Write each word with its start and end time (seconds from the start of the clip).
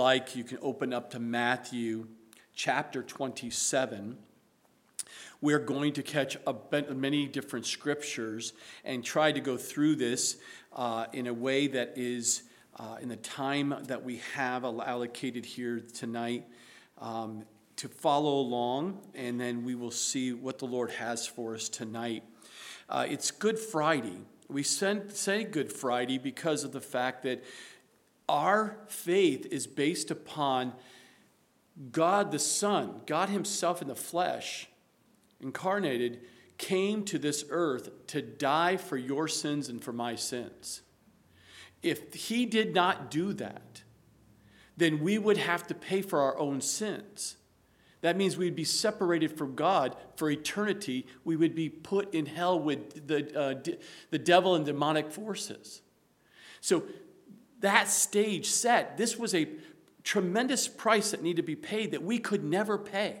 like, 0.00 0.36
you 0.36 0.44
can 0.44 0.58
open 0.62 0.92
up 0.92 1.10
to 1.10 1.18
Matthew 1.18 2.06
chapter 2.54 3.02
27. 3.02 4.16
We're 5.40 5.58
going 5.58 5.92
to 5.94 6.04
catch 6.04 6.36
a, 6.46 6.54
many 6.94 7.26
different 7.26 7.66
scriptures 7.66 8.52
and 8.84 9.02
try 9.02 9.32
to 9.32 9.40
go 9.40 9.56
through 9.56 9.96
this 9.96 10.36
uh, 10.72 11.06
in 11.12 11.26
a 11.26 11.34
way 11.34 11.66
that 11.66 11.94
is 11.96 12.44
uh, 12.78 12.98
in 13.00 13.08
the 13.08 13.16
time 13.16 13.74
that 13.88 14.04
we 14.04 14.20
have 14.36 14.64
allocated 14.64 15.44
here 15.44 15.80
tonight 15.80 16.46
um, 16.98 17.42
to 17.74 17.88
follow 17.88 18.38
along, 18.38 19.00
and 19.16 19.40
then 19.40 19.64
we 19.64 19.74
will 19.74 19.90
see 19.90 20.32
what 20.32 20.60
the 20.60 20.66
Lord 20.66 20.92
has 20.92 21.26
for 21.26 21.56
us 21.56 21.68
tonight. 21.68 22.22
Uh, 22.88 23.04
it's 23.08 23.32
Good 23.32 23.58
Friday. 23.58 24.18
We 24.48 24.62
say 24.62 25.42
Good 25.42 25.72
Friday 25.72 26.18
because 26.18 26.62
of 26.62 26.70
the 26.70 26.80
fact 26.80 27.24
that 27.24 27.42
our 28.28 28.78
faith 28.88 29.46
is 29.50 29.66
based 29.66 30.10
upon 30.10 30.72
God 31.92 32.30
the 32.30 32.38
Son, 32.38 33.02
God 33.06 33.28
Himself 33.28 33.80
in 33.80 33.88
the 33.88 33.94
flesh, 33.94 34.68
incarnated, 35.40 36.20
came 36.58 37.04
to 37.04 37.18
this 37.18 37.44
earth 37.50 38.06
to 38.08 38.20
die 38.20 38.76
for 38.76 38.96
your 38.96 39.28
sins 39.28 39.68
and 39.68 39.82
for 39.82 39.92
my 39.92 40.16
sins. 40.16 40.82
If 41.82 42.14
He 42.14 42.46
did 42.46 42.74
not 42.74 43.10
do 43.10 43.32
that, 43.34 43.82
then 44.76 45.00
we 45.00 45.18
would 45.18 45.36
have 45.36 45.66
to 45.68 45.74
pay 45.74 46.02
for 46.02 46.20
our 46.20 46.36
own 46.38 46.60
sins. 46.60 47.36
That 48.00 48.16
means 48.16 48.36
we'd 48.36 48.54
be 48.54 48.64
separated 48.64 49.36
from 49.36 49.56
God 49.56 49.96
for 50.16 50.30
eternity. 50.30 51.06
We 51.24 51.34
would 51.34 51.54
be 51.54 51.68
put 51.68 52.14
in 52.14 52.26
hell 52.26 52.58
with 52.58 53.08
the, 53.08 53.38
uh, 53.38 53.54
the 54.10 54.18
devil 54.18 54.54
and 54.54 54.64
demonic 54.64 55.10
forces. 55.10 55.82
So 56.60 56.84
that 57.60 57.88
stage 57.88 58.46
set, 58.46 58.96
this 58.96 59.18
was 59.18 59.34
a 59.34 59.48
tremendous 60.04 60.68
price 60.68 61.10
that 61.10 61.22
needed 61.22 61.36
to 61.36 61.42
be 61.42 61.56
paid 61.56 61.90
that 61.90 62.02
we 62.02 62.18
could 62.18 62.44
never 62.44 62.78
pay. 62.78 63.20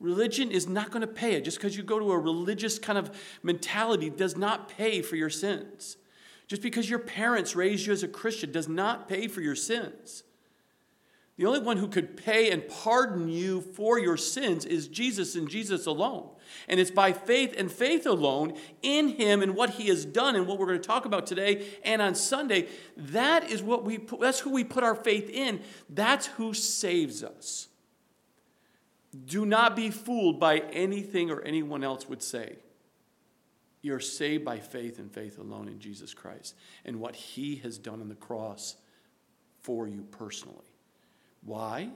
Religion 0.00 0.50
is 0.50 0.66
not 0.66 0.90
going 0.90 1.02
to 1.02 1.06
pay 1.06 1.34
it. 1.34 1.44
Just 1.44 1.58
because 1.58 1.76
you 1.76 1.82
go 1.82 1.98
to 1.98 2.10
a 2.12 2.18
religious 2.18 2.78
kind 2.78 2.98
of 2.98 3.10
mentality 3.42 4.08
does 4.08 4.36
not 4.36 4.68
pay 4.68 5.02
for 5.02 5.16
your 5.16 5.30
sins. 5.30 5.98
Just 6.46 6.62
because 6.62 6.88
your 6.88 6.98
parents 6.98 7.54
raised 7.54 7.86
you 7.86 7.92
as 7.92 8.02
a 8.02 8.08
Christian 8.08 8.50
does 8.50 8.68
not 8.68 9.08
pay 9.08 9.28
for 9.28 9.40
your 9.40 9.54
sins. 9.54 10.24
The 11.40 11.46
only 11.46 11.60
one 11.60 11.78
who 11.78 11.88
could 11.88 12.18
pay 12.18 12.50
and 12.50 12.68
pardon 12.68 13.30
you 13.30 13.62
for 13.62 13.98
your 13.98 14.18
sins 14.18 14.66
is 14.66 14.88
Jesus 14.88 15.36
and 15.36 15.48
Jesus 15.48 15.86
alone. 15.86 16.28
And 16.68 16.78
it's 16.78 16.90
by 16.90 17.14
faith 17.14 17.54
and 17.56 17.72
faith 17.72 18.04
alone 18.04 18.58
in 18.82 19.08
him 19.08 19.40
and 19.40 19.56
what 19.56 19.70
he 19.70 19.88
has 19.88 20.04
done 20.04 20.36
and 20.36 20.46
what 20.46 20.58
we're 20.58 20.66
going 20.66 20.82
to 20.82 20.86
talk 20.86 21.06
about 21.06 21.26
today 21.26 21.66
and 21.82 22.02
on 22.02 22.14
Sunday. 22.14 22.68
That 22.94 23.50
is 23.50 23.62
what 23.62 23.84
we 23.84 23.96
put, 23.96 24.20
that's 24.20 24.40
who 24.40 24.50
we 24.50 24.64
put 24.64 24.84
our 24.84 24.94
faith 24.94 25.30
in. 25.30 25.62
That's 25.88 26.26
who 26.26 26.52
saves 26.52 27.24
us. 27.24 27.68
Do 29.24 29.46
not 29.46 29.74
be 29.74 29.88
fooled 29.88 30.38
by 30.38 30.58
anything 30.58 31.30
or 31.30 31.40
anyone 31.40 31.82
else 31.82 32.06
would 32.06 32.22
say. 32.22 32.56
You're 33.80 33.98
saved 33.98 34.44
by 34.44 34.58
faith 34.58 34.98
and 34.98 35.10
faith 35.10 35.38
alone 35.38 35.68
in 35.68 35.78
Jesus 35.78 36.12
Christ 36.12 36.54
and 36.84 37.00
what 37.00 37.16
he 37.16 37.56
has 37.56 37.78
done 37.78 38.02
on 38.02 38.10
the 38.10 38.14
cross 38.14 38.76
for 39.62 39.88
you 39.88 40.02
personally. 40.10 40.69
Why? 41.44 41.90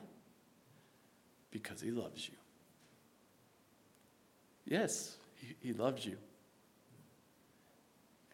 Because 1.50 1.80
he 1.80 1.90
loves 1.90 2.28
you. 2.28 2.34
Yes, 4.66 5.16
he, 5.36 5.54
he 5.60 5.72
loves 5.72 6.04
you. 6.04 6.16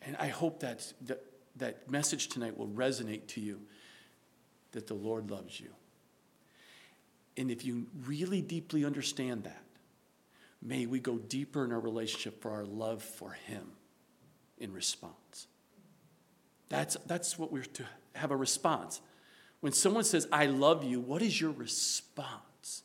And 0.03 0.17
I 0.17 0.29
hope 0.29 0.61
that, 0.61 0.93
that 1.03 1.23
that 1.57 1.91
message 1.91 2.29
tonight 2.29 2.57
will 2.57 2.69
resonate 2.69 3.27
to 3.29 3.41
you 3.41 3.61
that 4.73 4.87
the 4.87 4.95
Lord 4.95 5.31
loves 5.31 5.61
you. 5.61 5.69
And 7.37 7.51
if 7.51 7.65
you 7.65 7.87
really 8.07 8.41
deeply 8.41 8.85
understand 8.85 9.45
that, 9.45 9.63
may 10.63 10.87
we 10.87 11.01
go 11.01 11.17
deeper 11.17 11.65
in 11.65 11.73
our 11.73 11.81
relationship 11.81 12.43
for 12.43 12.51
our 12.51 12.65
love 12.65 13.03
for 13.03 13.33
Him 13.47 13.73
in 14.59 14.73
response. 14.73 15.47
That's, 16.69 16.97
that's 17.07 17.39
what 17.39 17.53
we're 17.53 17.65
to 17.65 17.85
have 18.15 18.31
a 18.31 18.37
response. 18.37 19.01
When 19.61 19.73
someone 19.73 20.05
says, 20.05 20.27
I 20.33 20.47
love 20.47 20.85
you, 20.85 21.01
what 21.01 21.23
is 21.23 21.41
your 21.41 21.51
response? 21.51 22.83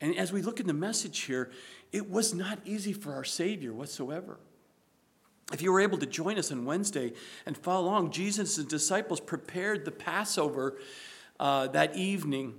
And 0.00 0.16
as 0.16 0.32
we 0.32 0.42
look 0.42 0.60
in 0.60 0.66
the 0.66 0.74
message 0.74 1.20
here, 1.20 1.50
it 1.92 2.10
was 2.10 2.34
not 2.34 2.58
easy 2.64 2.92
for 2.92 3.12
our 3.12 3.24
Savior 3.24 3.72
whatsoever. 3.72 4.38
If 5.52 5.62
you 5.62 5.70
were 5.72 5.80
able 5.80 5.98
to 5.98 6.06
join 6.06 6.38
us 6.38 6.50
on 6.50 6.64
Wednesday 6.64 7.12
and 7.44 7.56
follow 7.56 7.86
along, 7.86 8.10
Jesus' 8.10 8.56
disciples 8.56 9.20
prepared 9.20 9.84
the 9.84 9.92
Passover 9.92 10.78
uh, 11.38 11.68
that 11.68 11.96
evening 11.96 12.54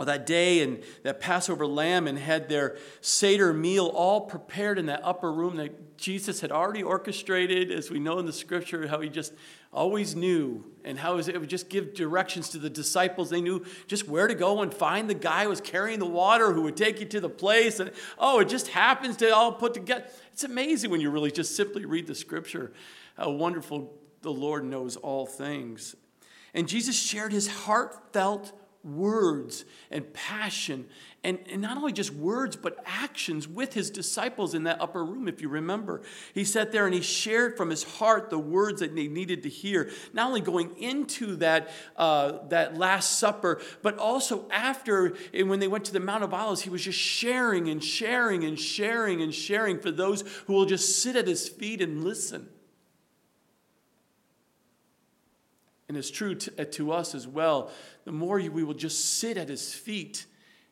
well, 0.00 0.06
that 0.06 0.24
day 0.24 0.62
and 0.62 0.82
that 1.02 1.20
Passover 1.20 1.66
lamb 1.66 2.06
and 2.06 2.18
had 2.18 2.48
their 2.48 2.78
Seder 3.02 3.52
meal 3.52 3.84
all 3.84 4.22
prepared 4.22 4.78
in 4.78 4.86
that 4.86 5.02
upper 5.04 5.30
room 5.30 5.56
that 5.56 5.98
Jesus 5.98 6.40
had 6.40 6.50
already 6.50 6.82
orchestrated, 6.82 7.70
as 7.70 7.90
we 7.90 7.98
know 7.98 8.18
in 8.18 8.24
the 8.24 8.32
scripture, 8.32 8.88
how 8.88 9.02
he 9.02 9.10
just 9.10 9.34
always 9.74 10.16
knew 10.16 10.64
and 10.86 10.98
how 10.98 11.18
it 11.18 11.38
would 11.38 11.50
just 11.50 11.68
give 11.68 11.92
directions 11.92 12.48
to 12.48 12.58
the 12.58 12.70
disciples. 12.70 13.28
They 13.28 13.42
knew 13.42 13.62
just 13.88 14.08
where 14.08 14.26
to 14.26 14.34
go 14.34 14.62
and 14.62 14.72
find 14.72 15.10
the 15.10 15.12
guy 15.12 15.42
who 15.42 15.50
was 15.50 15.60
carrying 15.60 15.98
the 15.98 16.06
water 16.06 16.54
who 16.54 16.62
would 16.62 16.78
take 16.78 16.98
you 16.98 17.04
to 17.04 17.20
the 17.20 17.28
place. 17.28 17.78
And 17.78 17.90
oh, 18.18 18.40
it 18.40 18.48
just 18.48 18.68
happens 18.68 19.18
to 19.18 19.28
all 19.34 19.52
put 19.52 19.74
together. 19.74 20.06
It's 20.32 20.44
amazing 20.44 20.90
when 20.90 21.02
you 21.02 21.10
really 21.10 21.30
just 21.30 21.54
simply 21.54 21.84
read 21.84 22.06
the 22.06 22.14
scripture 22.14 22.72
how 23.18 23.32
wonderful 23.32 23.92
the 24.22 24.32
Lord 24.32 24.64
knows 24.64 24.96
all 24.96 25.26
things. 25.26 25.94
And 26.54 26.66
Jesus 26.66 26.98
shared 26.98 27.32
his 27.32 27.48
heartfelt 27.48 28.54
words 28.82 29.64
and 29.90 30.12
passion, 30.12 30.86
and, 31.22 31.38
and 31.50 31.60
not 31.60 31.76
only 31.76 31.92
just 31.92 32.12
words, 32.12 32.56
but 32.56 32.78
actions 32.86 33.46
with 33.46 33.74
his 33.74 33.90
disciples 33.90 34.54
in 34.54 34.64
that 34.64 34.80
upper 34.80 35.04
room, 35.04 35.28
if 35.28 35.42
you 35.42 35.48
remember. 35.48 36.00
He 36.32 36.44
sat 36.44 36.72
there 36.72 36.86
and 36.86 36.94
he 36.94 37.02
shared 37.02 37.56
from 37.56 37.68
his 37.68 37.82
heart 37.82 38.30
the 38.30 38.38
words 38.38 38.80
that 38.80 38.94
they 38.94 39.06
needed 39.06 39.42
to 39.42 39.48
hear, 39.50 39.90
not 40.12 40.28
only 40.28 40.40
going 40.40 40.76
into 40.78 41.36
that, 41.36 41.70
uh, 41.96 42.38
that 42.48 42.78
Last 42.78 43.18
Supper, 43.18 43.60
but 43.82 43.98
also 43.98 44.48
after, 44.50 45.14
and 45.34 45.50
when 45.50 45.60
they 45.60 45.68
went 45.68 45.84
to 45.86 45.92
the 45.92 46.00
Mount 46.00 46.24
of 46.24 46.32
Olives, 46.32 46.62
he 46.62 46.70
was 46.70 46.82
just 46.82 46.98
sharing 46.98 47.68
and 47.68 47.84
sharing 47.84 48.44
and 48.44 48.58
sharing 48.58 49.20
and 49.20 49.34
sharing 49.34 49.78
for 49.78 49.90
those 49.90 50.22
who 50.46 50.54
will 50.54 50.66
just 50.66 51.02
sit 51.02 51.16
at 51.16 51.26
his 51.26 51.48
feet 51.48 51.82
and 51.82 52.02
listen. 52.02 52.48
And 55.90 55.96
it's 55.96 56.08
true 56.08 56.36
to, 56.36 56.62
uh, 56.62 56.64
to 56.66 56.92
us 56.92 57.16
as 57.16 57.26
well. 57.26 57.68
The 58.04 58.12
more 58.12 58.36
we 58.36 58.62
will 58.62 58.74
just 58.74 59.18
sit 59.18 59.36
at 59.36 59.48
his 59.48 59.74
feet 59.74 60.24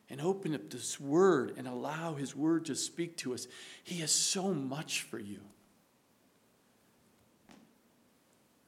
and 0.09 0.21
open 0.21 0.55
up 0.55 0.69
this 0.69 0.97
word 0.97 1.55
and 1.57 1.67
allow 1.67 2.13
his 2.13 2.37
word 2.37 2.63
to 2.67 2.75
speak 2.75 3.17
to 3.17 3.33
us, 3.33 3.45
he 3.83 3.97
has 3.97 4.11
so 4.11 4.53
much 4.53 5.01
for 5.01 5.19
you. 5.19 5.41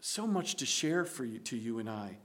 So 0.01 0.28
much 0.28 0.56
to 0.56 0.66
share 0.66 1.06
for 1.06 1.23
you, 1.23 1.39
to 1.39 1.56
you 1.56 1.79
and 1.79 1.89
I. 1.89 2.17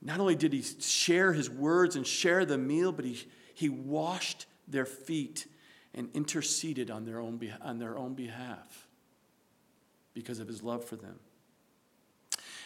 Not 0.00 0.20
only 0.20 0.36
did 0.36 0.52
he 0.52 0.62
share 0.62 1.32
his 1.32 1.50
words 1.50 1.96
and 1.96 2.06
share 2.06 2.44
the 2.44 2.56
meal, 2.56 2.92
but 2.92 3.04
he, 3.04 3.20
he 3.52 3.68
washed 3.68 4.46
their 4.68 4.86
feet 4.86 5.48
and 5.92 6.08
interceded 6.14 6.88
on 6.88 7.04
their, 7.04 7.18
own, 7.18 7.40
on 7.60 7.80
their 7.80 7.98
own 7.98 8.14
behalf 8.14 8.86
because 10.12 10.38
of 10.38 10.46
his 10.46 10.62
love 10.62 10.84
for 10.84 10.94
them. 10.94 11.18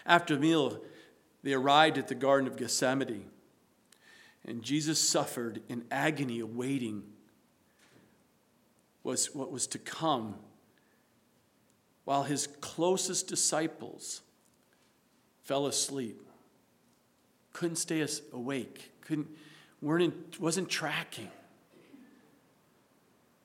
After 0.09 0.35
the 0.35 0.41
meal, 0.41 0.81
they 1.43 1.53
arrived 1.53 1.99
at 1.99 2.09
the 2.09 2.15
Garden 2.15 2.49
of 2.49 2.57
Gethsemane, 2.57 3.27
and 4.45 4.63
Jesus 4.63 4.99
suffered 4.99 5.61
in 5.69 5.85
agony, 5.91 6.41
awaiting 6.41 7.03
was 9.05 9.35
what 9.35 9.53
was 9.53 9.67
to 9.69 9.79
come, 9.79 10.35
while 12.05 12.23
his 12.23 12.49
closest 12.63 13.29
disciples 13.29 14.23
fell 15.43 15.67
asleep, 15.67 16.23
couldn't 17.53 17.77
stay 17.77 18.07
awake, 18.33 18.93
couldn't, 19.03 19.29
weren't 19.83 20.05
in, 20.05 20.15
wasn't 20.41 20.71
tracking. 20.71 21.31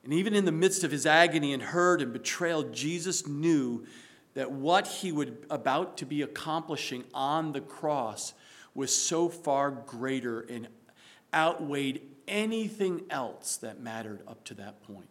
And 0.02 0.14
even 0.14 0.34
in 0.34 0.46
the 0.46 0.52
midst 0.52 0.82
of 0.82 0.90
his 0.90 1.04
agony 1.04 1.52
and 1.52 1.62
hurt 1.62 2.00
and 2.00 2.12
betrayal, 2.12 2.62
Jesus 2.64 3.26
knew 3.26 3.86
that 4.34 4.50
what 4.50 4.86
he 4.86 5.12
would 5.12 5.46
about 5.48 5.96
to 5.98 6.06
be 6.06 6.22
accomplishing 6.22 7.04
on 7.14 7.52
the 7.52 7.60
cross 7.60 8.34
was 8.74 8.94
so 8.94 9.28
far 9.28 9.70
greater 9.70 10.40
and 10.40 10.68
outweighed 11.32 12.02
anything 12.26 13.02
else 13.10 13.56
that 13.58 13.80
mattered 13.80 14.22
up 14.26 14.44
to 14.44 14.54
that 14.54 14.82
point. 14.82 15.08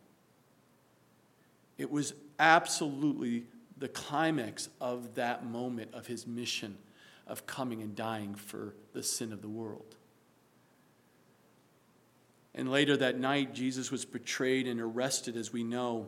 It 1.77 1.89
was 1.89 2.13
absolutely 2.39 3.45
the 3.77 3.87
climax 3.87 4.69
of 4.79 5.15
that 5.15 5.45
moment 5.45 5.93
of 5.93 6.07
his 6.07 6.27
mission 6.27 6.77
of 7.25 7.45
coming 7.45 7.81
and 7.81 7.95
dying 7.95 8.35
for 8.35 8.73
the 8.93 9.03
sin 9.03 9.31
of 9.31 9.41
the 9.41 9.47
world. 9.47 9.95
And 12.55 12.69
later 12.69 12.95
that 12.97 13.17
night, 13.17 13.53
Jesus 13.53 13.91
was 13.91 14.05
betrayed 14.05 14.67
and 14.67 14.79
arrested, 14.79 15.35
as 15.35 15.51
we 15.51 15.63
know. 15.63 16.07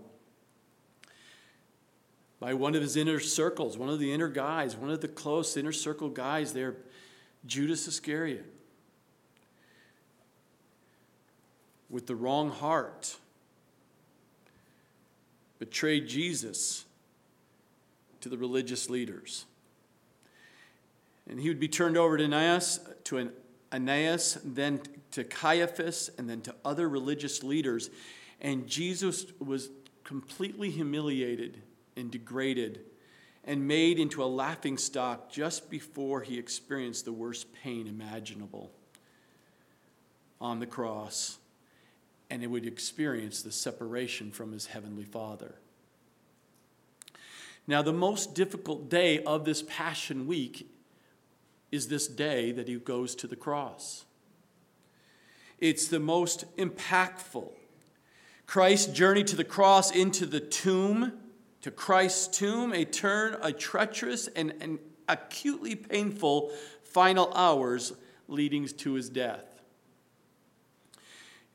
By 2.39 2.53
one 2.53 2.75
of 2.75 2.81
his 2.81 2.95
inner 2.95 3.19
circles, 3.19 3.77
one 3.77 3.89
of 3.89 3.99
the 3.99 4.11
inner 4.11 4.27
guys, 4.27 4.75
one 4.75 4.91
of 4.91 5.01
the 5.01 5.07
close 5.07 5.55
inner 5.55 5.71
circle 5.71 6.09
guys 6.09 6.53
there, 6.53 6.75
Judas 7.45 7.87
Iscariot. 7.87 8.45
With 11.89 12.07
the 12.07 12.15
wrong 12.15 12.51
heart, 12.51 13.17
betrayed 15.59 16.07
Jesus 16.07 16.85
to 18.21 18.29
the 18.29 18.37
religious 18.37 18.89
leaders. 18.89 19.45
And 21.29 21.39
he 21.39 21.47
would 21.47 21.59
be 21.59 21.67
turned 21.67 21.97
over 21.97 22.17
to 22.17 22.23
Ananias, 22.23 22.79
to 23.05 23.17
an 23.17 23.31
Ananias, 23.71 24.37
then 24.43 24.81
to 25.11 25.23
Caiaphas, 25.23 26.09
and 26.17 26.29
then 26.29 26.41
to 26.41 26.55
other 26.65 26.89
religious 26.89 27.43
leaders. 27.43 27.89
And 28.41 28.67
Jesus 28.67 29.25
was 29.39 29.69
completely 30.03 30.69
humiliated 30.69 31.61
and 31.95 32.11
degraded 32.11 32.81
and 33.43 33.67
made 33.67 33.99
into 33.99 34.23
a 34.23 34.25
laughing 34.25 34.77
stock 34.77 35.31
just 35.31 35.69
before 35.69 36.21
he 36.21 36.37
experienced 36.37 37.05
the 37.05 37.13
worst 37.13 37.53
pain 37.53 37.87
imaginable 37.87 38.71
on 40.41 40.59
the 40.59 40.65
cross 40.65 41.37
and 42.29 42.41
he 42.41 42.47
would 42.47 42.65
experience 42.65 43.41
the 43.41 43.51
separation 43.51 44.31
from 44.31 44.51
his 44.51 44.67
heavenly 44.67 45.03
father. 45.03 45.55
Now 47.67 47.81
the 47.81 47.93
most 47.93 48.35
difficult 48.35 48.89
day 48.89 49.23
of 49.23 49.45
this 49.45 49.63
passion 49.63 50.27
week 50.27 50.69
is 51.71 51.87
this 51.87 52.07
day 52.07 52.51
that 52.51 52.67
he 52.67 52.75
goes 52.75 53.15
to 53.15 53.27
the 53.27 53.35
cross. 53.35 54.05
It's 55.59 55.87
the 55.87 55.99
most 55.99 56.45
impactful. 56.57 57.51
Christ's 58.45 58.91
journey 58.93 59.23
to 59.23 59.35
the 59.35 59.43
cross 59.43 59.91
into 59.91 60.25
the 60.25 60.39
tomb 60.39 61.13
to 61.65 61.71
Christ's 61.71 62.27
tomb, 62.27 62.73
a 62.73 62.85
turn, 62.85 63.37
a 63.41 63.51
treacherous 63.51 64.27
and, 64.27 64.53
and 64.61 64.77
acutely 65.09 65.75
painful 65.75 66.51
final 66.83 67.33
hours 67.33 67.93
leading 68.27 68.67
to 68.67 68.93
his 68.93 69.09
death. 69.09 69.63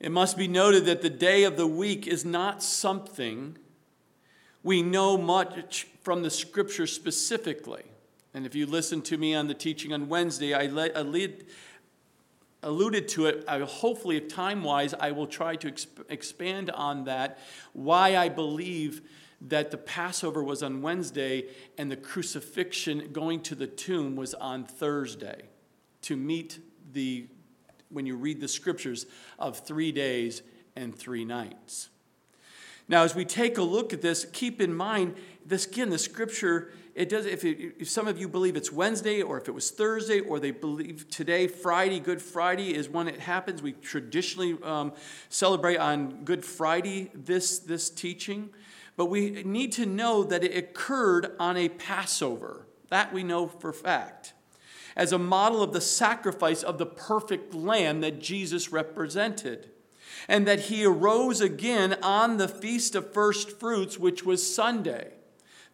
It 0.01 0.11
must 0.11 0.37
be 0.37 0.49
noted 0.49 0.85
that 0.87 1.03
the 1.03 1.11
day 1.11 1.45
of 1.45 1.57
the 1.57 1.69
week 1.69 2.09
is 2.09 2.25
not 2.25 2.61
something 2.61 3.57
we 4.65 4.83
know 4.83 5.17
much 5.17 5.87
from 6.03 6.25
the 6.25 6.31
scripture 6.31 6.89
specifically. 6.89 7.85
And 8.35 8.45
if 8.45 8.57
you 8.57 8.67
listen 8.67 9.03
to 9.03 9.17
me 9.17 9.37
on 9.37 9.47
the 9.47 9.55
teaching 9.55 9.93
on 9.93 10.09
Wednesday, 10.09 10.55
I, 10.55 10.67
le- 10.67 11.05
lead, 11.05 11.47
alluded 12.65 13.07
to 13.11 13.27
it. 13.27 13.45
I, 13.47 13.61
hopefully, 13.61 14.17
if 14.17 14.27
time 14.27 14.65
wise, 14.65 14.93
I 14.93 15.13
will 15.13 15.29
try 15.29 15.55
to 15.55 15.71
exp- 15.71 16.05
expand 16.09 16.69
on 16.71 17.05
that, 17.05 17.39
why 17.75 18.17
I 18.17 18.29
believe 18.29 19.03
that 19.41 19.71
the 19.71 19.79
Passover 19.79 20.43
was 20.43 20.63
on 20.63 20.83
Wednesday 20.83 21.47
and 21.79 21.91
the 21.91 21.97
crucifixion 21.97 23.11
going 23.13 23.41
to 23.43 23.55
the 23.55 23.67
tomb 23.67 24.17
was 24.17 24.35
on 24.35 24.65
Thursday 24.65 25.43
to 26.03 26.17
meet 26.17 26.59
the, 26.93 27.27
when 27.89 28.07
you 28.07 28.17
read 28.17 28.41
the 28.41 28.49
scriptures, 28.49 29.07
of 29.39 29.59
three 29.59 29.93
days 29.93 30.43
and 30.77 30.95
three 30.95 31.25
nights. 31.25 31.89
Now, 32.89 33.05
as 33.05 33.15
we 33.15 33.25
take 33.25 33.57
a 33.57 33.63
look 33.63 33.93
at 33.93 34.03
this, 34.03 34.27
keep 34.33 34.61
in 34.61 34.75
mind 34.75 35.15
this 35.47 35.65
again, 35.65 35.91
the 35.91 35.99
scripture, 35.99 36.73
it 36.95 37.09
does, 37.09 37.25
if, 37.25 37.45
it, 37.45 37.77
if 37.79 37.89
some 37.89 38.09
of 38.09 38.19
you 38.19 38.29
believe 38.29 38.57
it's 38.57 38.73
Wednesday 38.73 39.23
or 39.23 39.39
if 39.39 39.49
it 39.49 39.53
was 39.53 39.71
Thursday 39.71 40.21
or 40.21 40.41
they 40.41 40.51
believe 40.51 41.09
today, 41.09 41.47
Friday, 41.47 42.01
Good 42.01 42.21
Friday 42.21 42.75
is 42.75 42.89
when 42.89 43.07
it 43.07 43.21
happens. 43.21 43.63
We 43.63 43.73
traditionally 43.73 44.59
um, 44.65 44.93
celebrate 45.29 45.79
on 45.79 46.25
Good 46.25 46.45
Friday 46.45 47.11
this, 47.15 47.61
this 47.61 47.91
teaching. 47.91 48.51
But 48.97 49.07
we 49.07 49.43
need 49.45 49.73
to 49.73 49.87
know 49.87 50.25
that 50.25 50.45
it 50.45 50.57
occurred 50.57 51.35
on 51.39 51.57
a 51.57 51.69
Passover. 51.69 52.67
That 52.89 53.13
we 53.13 53.23
know 53.23 53.47
for 53.47 53.73
fact. 53.73 54.35
As 54.97 55.13
a 55.13 55.19
model 55.19 55.63
of 55.63 55.73
the 55.73 55.81
sacrifice 55.81 56.63
of 56.63 56.79
the 56.79 56.87
perfect 56.87 57.55
lamb 57.55 58.01
that 58.01 58.21
Jesus 58.21 58.73
represented. 58.73 59.71
And 60.29 60.47
that 60.47 60.61
he 60.61 60.85
arose 60.85 61.41
again 61.41 61.97
on 62.03 62.37
the 62.37 62.49
Feast 62.49 62.95
of 62.95 63.13
First 63.13 63.59
Fruits, 63.59 63.99
which 63.99 64.25
was 64.25 64.55
Sunday. 64.55 65.13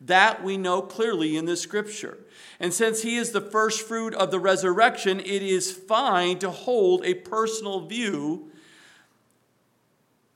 That 0.00 0.44
we 0.44 0.56
know 0.58 0.82
clearly 0.82 1.36
in 1.36 1.46
the 1.46 1.56
scripture. 1.56 2.18
And 2.60 2.72
since 2.72 3.02
he 3.02 3.16
is 3.16 3.32
the 3.32 3.40
first 3.40 3.80
fruit 3.80 4.14
of 4.14 4.30
the 4.30 4.38
resurrection, 4.38 5.20
it 5.20 5.42
is 5.42 5.72
fine 5.72 6.38
to 6.40 6.50
hold 6.50 7.04
a 7.04 7.14
personal 7.14 7.86
view, 7.86 8.50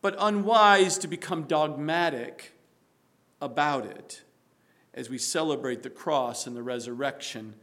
but 0.00 0.16
unwise 0.18 0.96
to 0.98 1.08
become 1.08 1.44
dogmatic 1.44 2.52
about 3.40 3.86
it 3.86 4.22
as 4.94 5.08
we 5.08 5.18
celebrate 5.18 5.82
the 5.82 5.90
cross 5.90 6.46
and 6.46 6.56
the 6.56 6.62
resurrection 6.62 7.54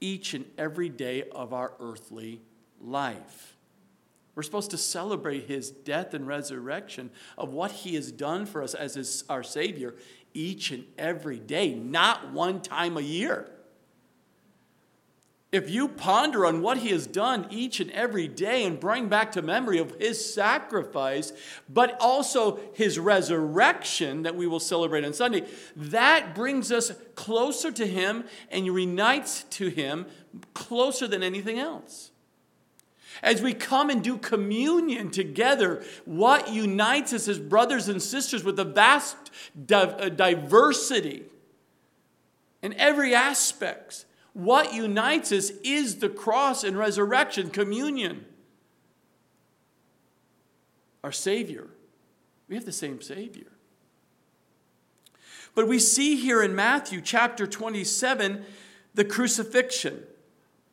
each 0.00 0.34
and 0.34 0.44
every 0.56 0.88
day 0.88 1.24
of 1.30 1.52
our 1.52 1.72
earthly 1.80 2.40
life. 2.80 3.56
We're 4.34 4.42
supposed 4.42 4.70
to 4.70 4.78
celebrate 4.78 5.48
his 5.48 5.70
death 5.70 6.14
and 6.14 6.26
resurrection 6.26 7.10
of 7.36 7.52
what 7.52 7.72
he 7.72 7.94
has 7.96 8.10
done 8.12 8.46
for 8.46 8.62
us 8.62 8.74
as 8.74 8.94
his, 8.94 9.24
our 9.28 9.42
Savior 9.42 9.94
each 10.32 10.70
and 10.70 10.84
every 10.96 11.38
day, 11.38 11.74
not 11.74 12.32
one 12.32 12.60
time 12.60 12.96
a 12.96 13.02
year. 13.02 13.50
If 15.52 15.68
you 15.68 15.88
ponder 15.88 16.46
on 16.46 16.62
what 16.62 16.78
he 16.78 16.90
has 16.90 17.08
done 17.08 17.46
each 17.50 17.80
and 17.80 17.90
every 17.90 18.28
day 18.28 18.64
and 18.64 18.78
bring 18.78 19.08
back 19.08 19.32
to 19.32 19.42
memory 19.42 19.78
of 19.78 19.96
his 19.98 20.32
sacrifice, 20.32 21.32
but 21.68 21.96
also 22.00 22.60
his 22.74 23.00
resurrection 23.00 24.22
that 24.22 24.36
we 24.36 24.46
will 24.46 24.60
celebrate 24.60 25.04
on 25.04 25.12
Sunday, 25.12 25.44
that 25.74 26.36
brings 26.36 26.70
us 26.70 26.92
closer 27.16 27.72
to 27.72 27.84
him 27.84 28.24
and 28.50 28.64
unites 28.64 29.42
to 29.44 29.68
him 29.68 30.06
closer 30.54 31.08
than 31.08 31.24
anything 31.24 31.58
else. 31.58 32.12
As 33.20 33.42
we 33.42 33.52
come 33.52 33.90
and 33.90 34.04
do 34.04 34.18
communion 34.18 35.10
together, 35.10 35.82
what 36.04 36.52
unites 36.52 37.12
us 37.12 37.26
as 37.26 37.40
brothers 37.40 37.88
and 37.88 38.00
sisters 38.00 38.44
with 38.44 38.58
a 38.60 38.64
vast 38.64 39.16
uh, 39.72 40.08
diversity 40.10 41.24
in 42.62 42.72
every 42.74 43.16
aspect 43.16 44.04
what 44.32 44.72
unites 44.74 45.32
us 45.32 45.50
is 45.64 45.96
the 45.96 46.08
cross 46.08 46.64
and 46.64 46.76
resurrection, 46.78 47.50
communion. 47.50 48.24
Our 51.02 51.12
Savior. 51.12 51.68
We 52.48 52.54
have 52.54 52.64
the 52.64 52.72
same 52.72 53.00
Savior. 53.00 53.46
But 55.54 55.66
we 55.66 55.78
see 55.78 56.16
here 56.16 56.42
in 56.42 56.54
Matthew 56.54 57.00
chapter 57.00 57.46
27 57.46 58.44
the 58.94 59.04
crucifixion 59.04 60.04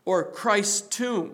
or 0.06 0.24
Christ's 0.24 0.82
tomb. 0.82 1.34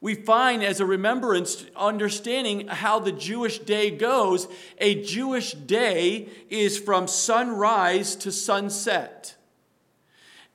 We 0.00 0.14
find 0.14 0.62
as 0.62 0.78
a 0.78 0.86
remembrance, 0.86 1.66
understanding 1.74 2.68
how 2.68 3.00
the 3.00 3.10
Jewish 3.10 3.58
day 3.58 3.90
goes, 3.90 4.46
a 4.78 5.02
Jewish 5.02 5.52
day 5.52 6.28
is 6.48 6.78
from 6.78 7.08
sunrise 7.08 8.14
to 8.16 8.30
sunset. 8.30 9.37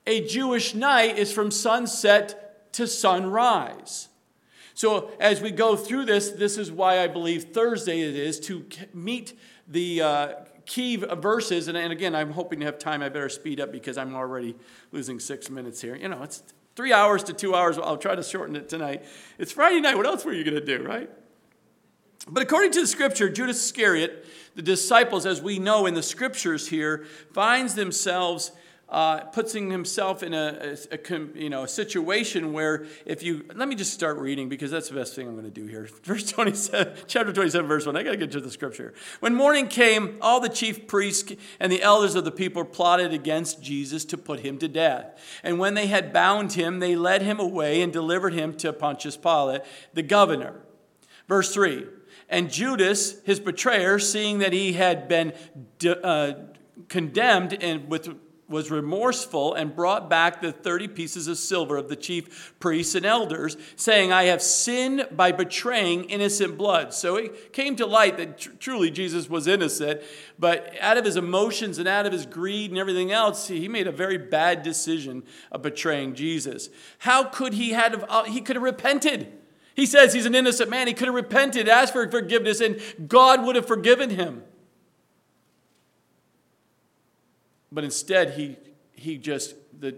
A 0.06 0.26
Jewish 0.26 0.74
night 0.74 1.18
is 1.18 1.32
from 1.32 1.50
sunset 1.50 2.72
to 2.74 2.86
sunrise. 2.86 4.08
So, 4.74 5.10
as 5.20 5.40
we 5.40 5.50
go 5.52 5.76
through 5.76 6.06
this, 6.06 6.30
this 6.30 6.58
is 6.58 6.70
why 6.70 7.00
I 7.00 7.06
believe 7.06 7.44
Thursday 7.52 8.00
it 8.00 8.16
is 8.16 8.40
to 8.40 8.66
meet 8.92 9.38
the 9.68 10.02
uh, 10.02 10.28
key 10.66 10.96
verses. 10.96 11.68
And, 11.68 11.78
and 11.78 11.92
again, 11.92 12.14
I'm 12.14 12.32
hoping 12.32 12.60
to 12.60 12.66
have 12.66 12.78
time. 12.78 13.00
I 13.00 13.08
better 13.08 13.28
speed 13.28 13.60
up 13.60 13.70
because 13.70 13.96
I'm 13.96 14.14
already 14.14 14.56
losing 14.90 15.20
six 15.20 15.48
minutes 15.48 15.80
here. 15.80 15.94
You 15.94 16.08
know, 16.08 16.22
it's 16.22 16.42
three 16.74 16.92
hours 16.92 17.22
to 17.24 17.32
two 17.32 17.54
hours. 17.54 17.78
I'll 17.78 17.96
try 17.96 18.14
to 18.16 18.22
shorten 18.22 18.56
it 18.56 18.68
tonight. 18.68 19.04
It's 19.38 19.52
Friday 19.52 19.80
night. 19.80 19.96
What 19.96 20.06
else 20.06 20.24
were 20.24 20.32
you 20.32 20.44
going 20.44 20.56
to 20.56 20.78
do, 20.78 20.82
right? 20.82 21.08
But 22.26 22.42
according 22.42 22.72
to 22.72 22.80
the 22.80 22.86
scripture, 22.86 23.28
Judas 23.28 23.64
Iscariot, 23.64 24.26
the 24.54 24.62
disciples, 24.62 25.26
as 25.26 25.42
we 25.42 25.58
know 25.58 25.86
in 25.86 25.94
the 25.94 26.02
scriptures 26.02 26.68
here, 26.68 27.04
finds 27.32 27.74
themselves 27.74 28.50
uh, 28.88 29.20
putting 29.20 29.70
himself 29.70 30.22
in 30.22 30.34
a, 30.34 30.76
a, 30.92 30.96
a, 30.96 31.20
you 31.34 31.48
know, 31.48 31.64
a 31.64 31.68
situation 31.68 32.52
where 32.52 32.86
if 33.06 33.22
you, 33.22 33.44
let 33.54 33.66
me 33.66 33.74
just 33.74 33.92
start 33.92 34.18
reading 34.18 34.48
because 34.48 34.70
that's 34.70 34.88
the 34.88 34.94
best 34.94 35.14
thing 35.14 35.26
I'm 35.26 35.34
going 35.34 35.44
to 35.44 35.50
do 35.50 35.66
here. 35.66 35.88
Verse 36.04 36.30
27, 36.30 36.94
chapter 37.06 37.32
27, 37.32 37.66
verse 37.66 37.86
1. 37.86 37.96
I 37.96 38.02
got 38.02 38.12
to 38.12 38.16
get 38.16 38.30
to 38.32 38.40
the 38.40 38.50
scripture. 38.50 38.94
When 39.20 39.34
morning 39.34 39.68
came, 39.68 40.18
all 40.20 40.38
the 40.38 40.48
chief 40.48 40.86
priests 40.86 41.32
and 41.58 41.72
the 41.72 41.82
elders 41.82 42.14
of 42.14 42.24
the 42.24 42.30
people 42.30 42.64
plotted 42.64 43.12
against 43.12 43.62
Jesus 43.62 44.04
to 44.06 44.18
put 44.18 44.40
him 44.40 44.58
to 44.58 44.68
death. 44.68 45.18
And 45.42 45.58
when 45.58 45.74
they 45.74 45.86
had 45.86 46.12
bound 46.12 46.52
him, 46.52 46.80
they 46.80 46.94
led 46.94 47.22
him 47.22 47.40
away 47.40 47.80
and 47.82 47.92
delivered 47.92 48.34
him 48.34 48.54
to 48.58 48.72
Pontius 48.72 49.16
Pilate, 49.16 49.62
the 49.94 50.02
governor. 50.02 50.60
Verse 51.26 51.52
3. 51.54 51.86
And 52.28 52.50
Judas, 52.50 53.20
his 53.24 53.40
betrayer, 53.40 53.98
seeing 53.98 54.38
that 54.38 54.52
he 54.52 54.74
had 54.74 55.08
been 55.08 55.32
uh, 55.86 56.34
condemned 56.88 57.54
and 57.62 57.88
with 57.88 58.14
was 58.48 58.70
remorseful 58.70 59.54
and 59.54 59.74
brought 59.74 60.10
back 60.10 60.40
the 60.40 60.52
30 60.52 60.88
pieces 60.88 61.28
of 61.28 61.38
silver 61.38 61.76
of 61.76 61.88
the 61.88 61.96
chief 61.96 62.54
priests 62.60 62.94
and 62.94 63.06
elders, 63.06 63.56
saying, 63.76 64.12
I 64.12 64.24
have 64.24 64.42
sinned 64.42 65.08
by 65.12 65.32
betraying 65.32 66.04
innocent 66.04 66.58
blood. 66.58 66.92
So 66.92 67.16
it 67.16 67.52
came 67.52 67.76
to 67.76 67.86
light 67.86 68.18
that 68.18 68.38
tr- 68.38 68.50
truly 68.58 68.90
Jesus 68.90 69.30
was 69.30 69.46
innocent, 69.46 70.02
but 70.38 70.74
out 70.80 70.98
of 70.98 71.04
his 71.04 71.16
emotions 71.16 71.78
and 71.78 71.88
out 71.88 72.06
of 72.06 72.12
his 72.12 72.26
greed 72.26 72.70
and 72.70 72.78
everything 72.78 73.12
else, 73.12 73.48
he 73.48 73.68
made 73.68 73.86
a 73.86 73.92
very 73.92 74.18
bad 74.18 74.62
decision 74.62 75.22
of 75.50 75.62
betraying 75.62 76.14
Jesus. 76.14 76.68
How 76.98 77.24
could 77.24 77.54
he 77.54 77.70
have, 77.70 78.04
uh, 78.08 78.24
he 78.24 78.40
could 78.40 78.56
have 78.56 78.62
repented? 78.62 79.32
He 79.74 79.86
says 79.86 80.12
he's 80.12 80.26
an 80.26 80.34
innocent 80.34 80.70
man. 80.70 80.86
He 80.86 80.94
could 80.94 81.08
have 81.08 81.14
repented, 81.14 81.68
asked 81.68 81.92
for 81.92 82.08
forgiveness, 82.08 82.60
and 82.60 82.80
God 83.08 83.44
would 83.44 83.56
have 83.56 83.66
forgiven 83.66 84.10
him. 84.10 84.44
But 87.74 87.82
instead, 87.82 88.34
he, 88.34 88.56
he 88.92 89.18
just, 89.18 89.56
the, 89.78 89.96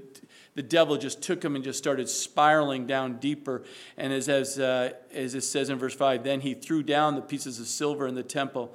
the 0.55 0.63
devil 0.63 0.97
just 0.97 1.23
took 1.23 1.45
him 1.45 1.55
and 1.55 1.63
just 1.63 1.79
started 1.79 2.09
spiraling 2.09 2.87
down 2.87 3.19
deeper. 3.19 3.65
And 3.99 4.13
as, 4.15 4.31
as, 4.31 4.59
uh, 4.59 4.93
as 5.13 5.35
it 5.35 5.43
says 5.43 5.69
in 5.69 5.79
verse 5.79 5.95
5, 5.95 6.25
then 6.25 6.41
he 6.41 6.55
threw 6.55 6.83
down 6.83 7.15
the 7.15 7.21
pieces 7.21 7.61
of 7.61 7.67
silver 7.67 8.07
in 8.07 8.15
the 8.15 8.23
temple 8.23 8.75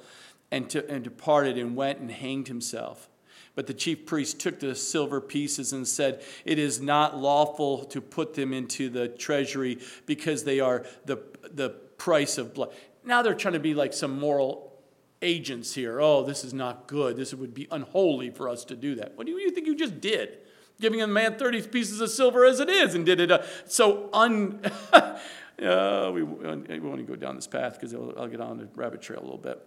and, 0.52 0.70
to, 0.70 0.88
and 0.88 1.02
departed 1.02 1.58
and 1.58 1.74
went 1.74 1.98
and 1.98 2.12
hanged 2.12 2.46
himself. 2.46 3.08
But 3.56 3.66
the 3.66 3.74
chief 3.74 4.06
priest 4.06 4.38
took 4.38 4.60
the 4.60 4.74
silver 4.74 5.20
pieces 5.20 5.72
and 5.72 5.86
said, 5.86 6.22
It 6.44 6.58
is 6.58 6.80
not 6.80 7.18
lawful 7.18 7.84
to 7.86 8.00
put 8.00 8.34
them 8.34 8.52
into 8.52 8.88
the 8.88 9.08
treasury 9.08 9.78
because 10.06 10.44
they 10.44 10.60
are 10.60 10.86
the, 11.04 11.18
the 11.52 11.70
price 11.98 12.38
of 12.38 12.54
blood. 12.54 12.72
Now 13.04 13.22
they're 13.22 13.34
trying 13.34 13.54
to 13.54 13.60
be 13.60 13.74
like 13.74 13.92
some 13.92 14.18
moral 14.18 14.71
agents 15.22 15.74
here. 15.74 16.00
Oh, 16.00 16.22
this 16.24 16.44
is 16.44 16.52
not 16.52 16.86
good. 16.86 17.16
This 17.16 17.32
would 17.32 17.54
be 17.54 17.68
unholy 17.70 18.30
for 18.30 18.48
us 18.48 18.64
to 18.66 18.76
do 18.76 18.96
that. 18.96 19.16
What 19.16 19.26
do 19.26 19.32
you 19.32 19.50
think 19.50 19.66
you 19.66 19.74
just 19.74 20.00
did? 20.00 20.38
Giving 20.80 21.00
a 21.00 21.06
man 21.06 21.38
30 21.38 21.62
pieces 21.68 22.00
of 22.00 22.10
silver 22.10 22.44
as 22.44 22.60
it 22.60 22.68
is 22.68 22.94
and 22.94 23.06
did 23.06 23.20
it 23.20 23.30
uh, 23.30 23.42
so 23.66 24.10
un. 24.12 24.60
uh, 24.92 26.10
we, 26.12 26.22
we 26.22 26.80
want 26.80 26.98
to 26.98 27.04
go 27.06 27.16
down 27.16 27.36
this 27.36 27.46
path 27.46 27.74
because 27.74 27.94
I'll 27.94 28.26
get 28.26 28.40
on 28.40 28.58
the 28.58 28.68
rabbit 28.74 29.00
trail 29.00 29.20
a 29.20 29.22
little 29.22 29.38
bit. 29.38 29.62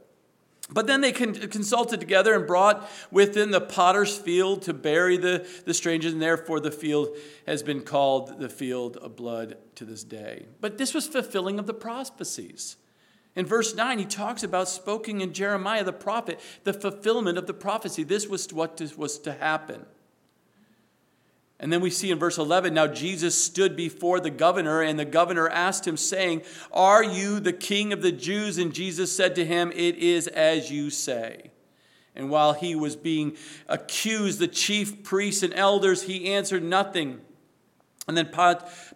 But 0.70 0.88
then 0.88 1.02
they 1.02 1.12
consulted 1.12 2.00
together 2.00 2.34
and 2.34 2.48
brought 2.48 2.90
within 3.12 3.52
the 3.52 3.62
potter's 3.62 4.18
field 4.18 4.64
to 4.64 4.74
bury 4.74 5.16
the, 5.16 5.48
the 5.64 5.76
strangers, 5.76 6.14
and 6.14 6.22
therefore 6.22 6.60
the 6.60 6.72
field 6.72 7.16
has 7.46 7.62
been 7.62 7.82
called 7.82 8.40
the 8.40 8.50
field 8.50 8.98
of 8.98 9.16
blood 9.16 9.58
to 9.76 9.86
this 9.86 10.04
day. 10.04 10.48
But 10.62 10.80
this 10.80 10.96
was 10.96 11.08
fulfilling 11.08 11.60
of 11.60 11.68
the 11.68 11.74
prophecies. 11.74 12.78
In 13.36 13.46
verse 13.46 13.76
9, 13.76 14.00
he 14.00 14.06
talks 14.06 14.44
about 14.44 14.70
spoken 14.70 15.20
in 15.20 15.34
Jeremiah 15.34 15.84
the 15.84 15.92
prophet, 15.92 16.40
the 16.64 16.74
fulfillment 16.74 17.38
of 17.38 17.48
the 17.48 17.54
prophecy. 17.54 18.04
This 18.04 18.28
was 18.28 18.52
what 18.54 18.82
was 18.98 19.20
to 19.20 19.34
happen. 19.34 19.86
And 21.60 21.72
then 21.72 21.82
we 21.82 21.90
see 21.90 22.12
in 22.12 22.20
verse 22.20 22.38
11 22.38 22.74
now 22.74 22.88
Jesus 22.88 23.42
stood 23.42 23.76
before 23.76 24.20
the 24.20 24.30
governor, 24.30 24.82
and 24.82 24.98
the 25.00 25.06
governor 25.06 25.50
asked 25.50 25.88
him, 25.88 25.98
saying, 25.98 26.44
Are 26.72 27.04
you 27.04 27.40
the 27.40 27.54
king 27.54 27.94
of 27.94 28.02
the 28.02 28.12
Jews? 28.12 28.58
And 28.58 28.74
Jesus 28.74 29.16
said 29.16 29.36
to 29.36 29.46
him, 29.46 29.72
It 29.74 29.96
is 29.96 30.28
as 30.28 30.72
you 30.72 30.90
say. 30.90 31.52
And 32.16 32.30
while 32.30 32.54
he 32.54 32.76
was 32.76 32.96
being 32.96 33.36
accused, 33.68 34.40
the 34.40 34.48
chief 34.48 35.04
priests 35.04 35.44
and 35.44 35.54
elders, 35.54 36.04
he 36.04 36.34
answered 36.34 36.64
nothing. 36.64 37.20
And 38.08 38.16
then 38.16 38.30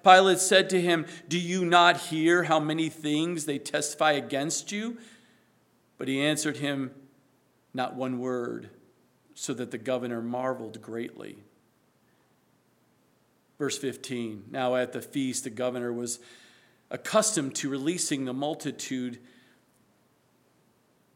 Pilate 0.04 0.40
said 0.40 0.70
to 0.70 0.80
him, 0.80 1.06
Do 1.28 1.40
you 1.40 1.66
not 1.66 1.98
hear 1.98 2.44
how 2.44 2.60
many 2.60 2.90
things 2.90 3.46
they 3.46 3.58
testify 3.58 4.12
against 4.12 4.72
you? 4.72 4.98
But 5.98 6.08
he 6.08 6.22
answered 6.22 6.58
him, 6.58 6.92
Not 7.74 7.96
one 7.96 8.20
word, 8.20 8.70
so 9.34 9.54
that 9.56 9.72
the 9.72 9.78
governor 9.80 10.22
marveled 10.22 10.82
greatly. 10.82 11.40
Verse 13.58 13.78
15 13.78 14.46
Now 14.52 14.76
at 14.76 14.94
the 14.94 15.02
feast, 15.02 15.44
the 15.44 15.50
governor 15.50 15.92
was 15.92 16.20
accustomed 16.92 17.56
to 17.56 17.70
releasing 17.70 18.26
the 18.26 18.34
multitude, 18.34 19.20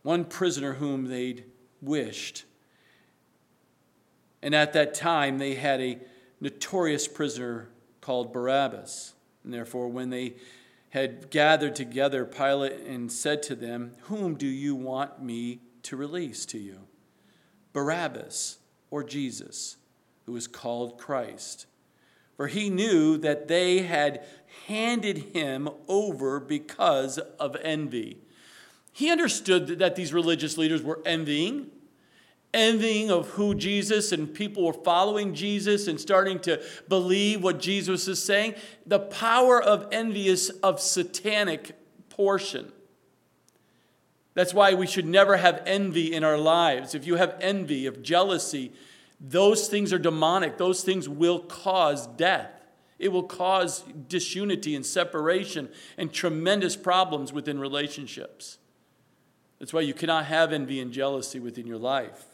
one 0.02 0.26
prisoner 0.26 0.74
whom 0.74 1.06
they'd 1.06 1.46
wished. 1.82 2.46
And 4.42 4.54
at 4.54 4.74
that 4.74 4.94
time, 4.94 5.38
they 5.38 5.56
had 5.56 5.80
a 5.80 6.00
notorious 6.42 7.08
prisoner 7.08 7.70
called 8.04 8.34
Barabbas. 8.34 9.14
And 9.44 9.54
therefore, 9.54 9.88
when 9.88 10.10
they 10.10 10.36
had 10.90 11.32
gathered 11.32 11.76
together, 11.76 12.26
Pilate 12.26 12.82
and 12.82 13.12
said 13.12 13.42
to 13.44 13.56
them, 13.56 13.94
Whom 14.04 14.36
do 14.36 14.46
you 14.46 14.76
want 14.76 15.24
me 15.24 15.62
to 15.84 15.98
release 15.98 16.46
to 16.48 16.60
you? 16.60 16.82
Barabbas 17.72 18.60
or 18.92 19.04
Jesus, 19.04 19.78
who 20.26 20.36
is 20.36 20.48
called 20.48 21.00
Christ? 21.00 21.66
For 22.38 22.48
he 22.48 22.70
knew 22.70 23.18
that 23.18 23.48
they 23.48 23.80
had 23.80 24.24
handed 24.68 25.18
him 25.34 25.70
over 25.88 26.40
because 26.40 27.18
of 27.18 27.56
envy. 27.62 28.18
He 28.92 29.10
understood 29.10 29.80
that 29.80 29.96
these 29.96 30.14
religious 30.14 30.58
leaders 30.58 30.84
were 30.84 31.02
envying 31.06 31.72
envying 32.54 33.10
of 33.10 33.30
who 33.30 33.56
Jesus 33.56 34.12
and 34.12 34.34
people 34.34 34.64
were 34.64 34.74
following 34.74 35.34
Jesus 35.34 35.88
and 35.88 36.00
starting 36.00 36.40
to 36.42 36.62
believe 36.88 37.44
what 37.44 37.60
Jesus 37.60 38.08
is 38.08 38.24
saying. 38.24 38.56
The 38.86 39.00
power 39.00 39.62
of 39.62 39.88
envy 39.92 40.28
is 40.28 40.50
of 40.62 40.80
satanic 40.80 41.76
portion. 42.10 42.72
That's 44.36 44.54
why 44.54 44.74
we 44.74 44.88
should 44.88 45.06
never 45.06 45.38
have 45.38 45.62
envy 45.66 46.14
in 46.14 46.24
our 46.24 46.38
lives. 46.38 46.96
If 46.96 47.06
you 47.06 47.16
have 47.16 47.38
envy, 47.40 47.86
of 47.86 48.02
jealousy, 48.02 48.72
those 49.20 49.68
things 49.68 49.94
are 49.94 50.00
demonic. 50.00 50.58
Those 50.58 50.84
things 50.84 51.08
will 51.08 51.40
cause 51.40 52.08
death. 52.08 52.50
It 53.00 53.12
will 53.12 53.24
cause 53.24 53.84
disunity 54.08 54.76
and 54.76 54.86
separation 54.86 55.70
and 55.98 56.12
tremendous 56.12 56.76
problems 56.76 57.34
within 57.34 57.60
relationships. 57.60 58.58
That's 59.60 59.74
why 59.74 59.82
you 59.82 59.94
cannot 59.94 60.26
have 60.26 60.52
envy 60.52 60.80
and 60.80 60.92
jealousy 60.92 61.40
within 61.40 61.68
your 61.68 61.78
life. 61.78 62.26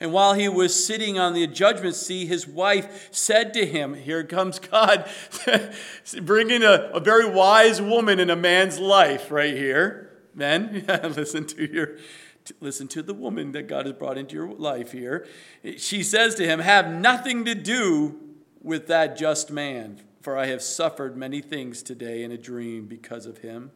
And 0.00 0.12
while 0.12 0.34
he 0.34 0.48
was 0.48 0.86
sitting 0.86 1.18
on 1.18 1.34
the 1.34 1.46
judgment 1.46 1.96
seat, 1.96 2.26
his 2.26 2.46
wife 2.46 3.08
said 3.10 3.52
to 3.54 3.66
him, 3.66 3.94
Here 3.94 4.22
comes 4.22 4.58
God, 4.58 5.10
bringing 6.22 6.62
a, 6.62 6.90
a 6.94 7.00
very 7.00 7.28
wise 7.28 7.82
woman 7.82 8.20
in 8.20 8.30
a 8.30 8.36
man's 8.36 8.78
life 8.78 9.30
right 9.30 9.54
here. 9.54 10.10
Men, 10.34 10.84
listen 11.02 11.46
to 11.46 11.72
your. 11.72 11.96
Listen 12.60 12.88
to 12.88 13.02
the 13.02 13.12
woman 13.12 13.52
that 13.52 13.68
God 13.68 13.84
has 13.84 13.94
brought 13.94 14.16
into 14.16 14.34
your 14.34 14.48
life 14.48 14.90
here. 14.90 15.26
She 15.76 16.02
says 16.02 16.34
to 16.36 16.46
him, 16.46 16.60
Have 16.60 16.88
nothing 16.88 17.44
to 17.44 17.54
do 17.54 18.18
with 18.62 18.86
that 18.86 19.18
just 19.18 19.50
man, 19.50 20.00
for 20.22 20.38
I 20.38 20.46
have 20.46 20.62
suffered 20.62 21.14
many 21.14 21.42
things 21.42 21.82
today 21.82 22.22
in 22.22 22.32
a 22.32 22.38
dream 22.38 22.86
because 22.86 23.26
of 23.26 23.38
him. 23.38 23.70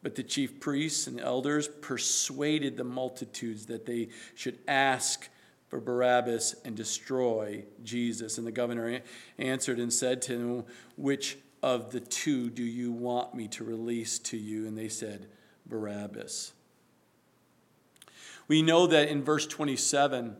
But 0.00 0.14
the 0.14 0.22
chief 0.22 0.60
priests 0.60 1.08
and 1.08 1.18
elders 1.18 1.66
persuaded 1.66 2.76
the 2.76 2.84
multitudes 2.84 3.66
that 3.66 3.84
they 3.84 4.10
should 4.36 4.58
ask 4.68 5.28
for 5.68 5.80
Barabbas 5.80 6.56
and 6.64 6.74
destroy 6.74 7.64
Jesus. 7.84 8.38
And 8.38 8.46
the 8.46 8.52
governor 8.52 9.00
answered 9.38 9.78
and 9.78 9.92
said 9.92 10.22
to 10.22 10.32
him, 10.32 10.64
Which 10.96 11.38
of 11.62 11.90
the 11.92 12.00
two 12.00 12.50
do 12.50 12.62
you 12.62 12.90
want 12.90 13.34
me 13.34 13.48
to 13.48 13.64
release 13.64 14.18
to 14.20 14.36
you? 14.36 14.66
And 14.66 14.76
they 14.76 14.88
said, 14.88 15.26
Barabbas. 15.66 16.52
We 18.48 18.62
know 18.62 18.86
that 18.86 19.08
in 19.08 19.22
verse 19.22 19.46
27, 19.46 20.36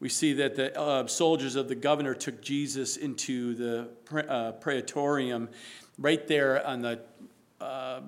we 0.00 0.08
see 0.08 0.32
that 0.34 0.56
the 0.56 0.78
uh, 0.78 1.06
soldiers 1.06 1.54
of 1.54 1.68
the 1.68 1.74
governor 1.76 2.14
took 2.14 2.42
Jesus 2.42 2.96
into 2.96 3.54
the 3.54 3.88
uh, 4.28 4.52
praetorium 4.52 5.48
right 5.98 6.26
there 6.26 6.66
on 6.66 6.82
the 6.82 7.00
uh, 7.60 8.00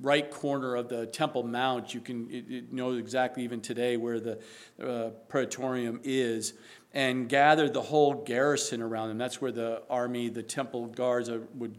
right 0.00 0.30
corner 0.30 0.76
of 0.76 0.88
the 0.88 1.06
Temple 1.06 1.42
Mount. 1.42 1.94
You 1.94 2.00
can 2.00 2.30
you 2.30 2.64
know 2.70 2.92
exactly 2.92 3.44
even 3.44 3.60
today 3.60 3.96
where 3.96 4.20
the 4.20 4.38
uh, 4.82 5.10
Praetorium 5.28 6.00
is, 6.04 6.54
and 6.92 7.28
gathered 7.28 7.74
the 7.74 7.82
whole 7.82 8.14
garrison 8.24 8.82
around 8.82 9.08
them. 9.08 9.18
That's 9.18 9.40
where 9.40 9.52
the 9.52 9.82
army, 9.90 10.28
the 10.28 10.42
temple 10.42 10.86
guards, 10.86 11.28
are, 11.28 11.42
would 11.54 11.76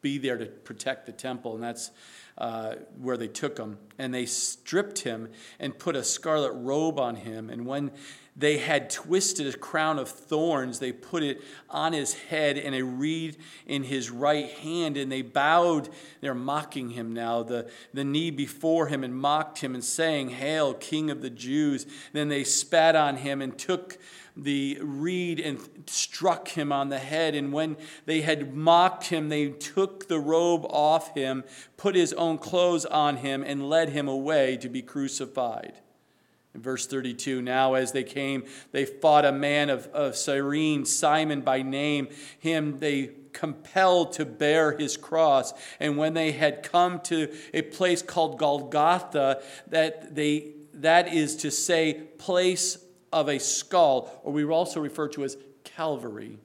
be 0.00 0.18
there 0.18 0.36
to 0.36 0.46
protect 0.46 1.06
the 1.06 1.12
temple, 1.12 1.54
and 1.54 1.62
that's 1.62 1.90
uh, 2.38 2.74
where 3.00 3.16
they 3.16 3.28
took 3.28 3.58
him. 3.58 3.78
And 3.98 4.12
they 4.12 4.26
stripped 4.26 5.00
him 5.00 5.30
and 5.58 5.76
put 5.78 5.96
a 5.96 6.04
scarlet 6.04 6.52
robe 6.52 6.98
on 6.98 7.16
him. 7.16 7.50
And 7.50 7.66
when 7.66 7.90
they 8.36 8.58
had 8.58 8.90
twisted 8.90 9.46
a 9.46 9.56
crown 9.56 9.98
of 9.98 10.10
thorns. 10.10 10.78
They 10.78 10.92
put 10.92 11.22
it 11.22 11.40
on 11.70 11.94
his 11.94 12.12
head 12.12 12.58
and 12.58 12.74
a 12.74 12.84
reed 12.84 13.38
in 13.66 13.84
his 13.84 14.10
right 14.10 14.50
hand. 14.50 14.98
And 14.98 15.10
they 15.10 15.22
bowed, 15.22 15.88
they're 16.20 16.34
mocking 16.34 16.90
him 16.90 17.14
now, 17.14 17.42
the, 17.42 17.70
the 17.94 18.04
knee 18.04 18.30
before 18.30 18.88
him 18.88 19.02
and 19.02 19.16
mocked 19.16 19.60
him 19.60 19.74
and 19.74 19.82
saying, 19.82 20.30
Hail, 20.30 20.74
King 20.74 21.10
of 21.10 21.22
the 21.22 21.30
Jews. 21.30 21.86
Then 22.12 22.28
they 22.28 22.44
spat 22.44 22.94
on 22.94 23.16
him 23.16 23.40
and 23.40 23.56
took 23.58 23.96
the 24.36 24.78
reed 24.82 25.40
and 25.40 25.58
struck 25.86 26.48
him 26.48 26.70
on 26.72 26.90
the 26.90 26.98
head. 26.98 27.34
And 27.34 27.54
when 27.54 27.78
they 28.04 28.20
had 28.20 28.54
mocked 28.54 29.06
him, 29.06 29.30
they 29.30 29.48
took 29.48 30.08
the 30.08 30.20
robe 30.20 30.66
off 30.68 31.14
him, 31.14 31.42
put 31.78 31.94
his 31.94 32.12
own 32.12 32.36
clothes 32.36 32.84
on 32.84 33.16
him, 33.16 33.42
and 33.42 33.66
led 33.66 33.88
him 33.88 34.08
away 34.08 34.58
to 34.58 34.68
be 34.68 34.82
crucified. 34.82 35.80
In 36.56 36.62
verse 36.62 36.86
32, 36.86 37.42
now 37.42 37.74
as 37.74 37.92
they 37.92 38.02
came, 38.02 38.44
they 38.72 38.86
fought 38.86 39.26
a 39.26 39.30
man 39.30 39.68
of, 39.68 39.88
of 39.88 40.16
Cyrene, 40.16 40.86
Simon 40.86 41.42
by 41.42 41.60
name. 41.60 42.08
Him 42.38 42.78
they 42.78 43.10
compelled 43.34 44.14
to 44.14 44.24
bear 44.24 44.72
his 44.72 44.96
cross. 44.96 45.52
And 45.80 45.98
when 45.98 46.14
they 46.14 46.32
had 46.32 46.62
come 46.62 47.00
to 47.00 47.30
a 47.52 47.60
place 47.60 48.00
called 48.00 48.38
Golgotha, 48.38 49.42
that, 49.66 50.14
they, 50.14 50.54
that 50.72 51.12
is 51.12 51.36
to 51.36 51.50
say, 51.50 51.92
place 51.92 52.78
of 53.12 53.28
a 53.28 53.38
skull, 53.38 54.18
or 54.24 54.32
we 54.32 54.42
also 54.46 54.80
refer 54.80 55.08
to 55.08 55.24
as 55.24 55.36
Calvary. 55.62 56.38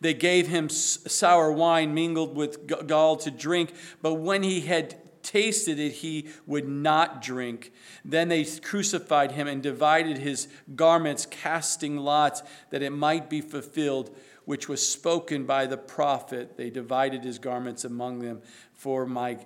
They 0.00 0.14
gave 0.14 0.46
him 0.46 0.68
sour 0.68 1.50
wine 1.50 1.92
mingled 1.92 2.36
with 2.36 2.86
gall 2.86 3.16
to 3.16 3.32
drink, 3.32 3.74
but 4.00 4.14
when 4.14 4.44
he 4.44 4.60
had 4.60 4.94
tasted 5.22 5.78
it, 5.78 5.92
he 5.92 6.28
would 6.46 6.68
not 6.68 7.22
drink. 7.22 7.72
Then 8.04 8.28
they 8.28 8.44
crucified 8.44 9.32
him 9.32 9.46
and 9.46 9.62
divided 9.62 10.18
his 10.18 10.48
garments, 10.74 11.26
casting 11.26 11.96
lots 11.96 12.42
that 12.70 12.82
it 12.82 12.90
might 12.90 13.30
be 13.30 13.40
fulfilled, 13.40 14.14
which 14.44 14.68
was 14.68 14.86
spoken 14.86 15.44
by 15.44 15.66
the 15.66 15.76
prophet. 15.76 16.56
They 16.56 16.70
divided 16.70 17.24
his 17.24 17.38
garments 17.38 17.84
among 17.84 18.20
them. 18.20 18.42
For 18.74 19.06
my 19.06 19.38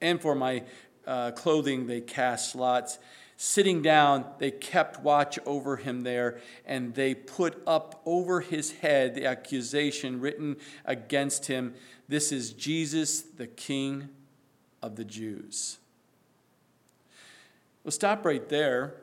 and 0.00 0.20
for 0.20 0.34
my 0.34 0.62
uh, 1.06 1.30
clothing 1.32 1.86
they 1.86 2.00
cast 2.00 2.54
lots. 2.54 2.98
Sitting 3.38 3.82
down, 3.82 4.24
they 4.38 4.50
kept 4.50 5.02
watch 5.02 5.38
over 5.44 5.76
him 5.76 6.04
there, 6.04 6.40
and 6.64 6.94
they 6.94 7.14
put 7.14 7.62
up 7.66 8.00
over 8.06 8.40
his 8.40 8.72
head 8.72 9.14
the 9.14 9.26
accusation 9.26 10.20
written 10.20 10.56
against 10.86 11.46
him 11.46 11.74
This 12.08 12.32
is 12.32 12.52
Jesus, 12.52 13.20
the 13.20 13.46
King 13.46 14.08
of 14.86 14.94
the 14.94 15.04
Jews. 15.04 15.78
We'll 17.82 17.90
stop 17.90 18.24
right 18.24 18.48
there 18.48 18.94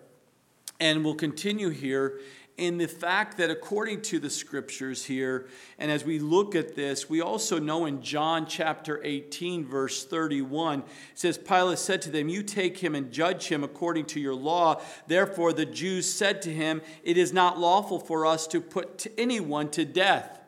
and 0.80 1.04
we'll 1.04 1.16
continue 1.16 1.70
here 1.70 2.20
in 2.56 2.78
the 2.78 2.88
fact 2.88 3.38
that 3.38 3.50
according 3.50 4.02
to 4.02 4.20
the 4.20 4.30
scriptures 4.30 5.04
here, 5.04 5.48
and 5.80 5.90
as 5.92 6.06
we 6.06 6.20
look 6.20 6.56
at 6.56 6.76
this, 6.76 7.10
we 7.10 7.20
also 7.20 7.60
know 7.60 7.86
in 7.86 8.02
John 8.02 8.46
chapter 8.46 9.02
18, 9.04 9.66
verse 9.66 10.06
31, 10.06 10.80
it 10.80 10.86
says, 11.16 11.38
Pilate 11.38 11.80
said 11.80 12.02
to 12.04 12.12
them, 12.12 12.30
You 12.30 12.44
take 12.44 12.78
him 12.78 12.96
and 12.96 13.12
judge 13.12 13.48
him 13.48 13.64
according 13.64 14.06
to 14.08 14.20
your 14.20 14.36
law. 14.36 14.82
Therefore 15.08 15.52
the 15.52 15.66
Jews 15.66 16.08
said 16.08 16.42
to 16.44 16.54
him, 16.54 16.82
It 17.04 17.18
is 17.18 17.34
not 17.34 17.60
lawful 17.60 18.00
for 18.00 18.26
us 18.26 18.46
to 18.48 18.62
put 18.62 19.08
anyone 19.18 19.70
to 19.72 19.84
death. 19.84 20.43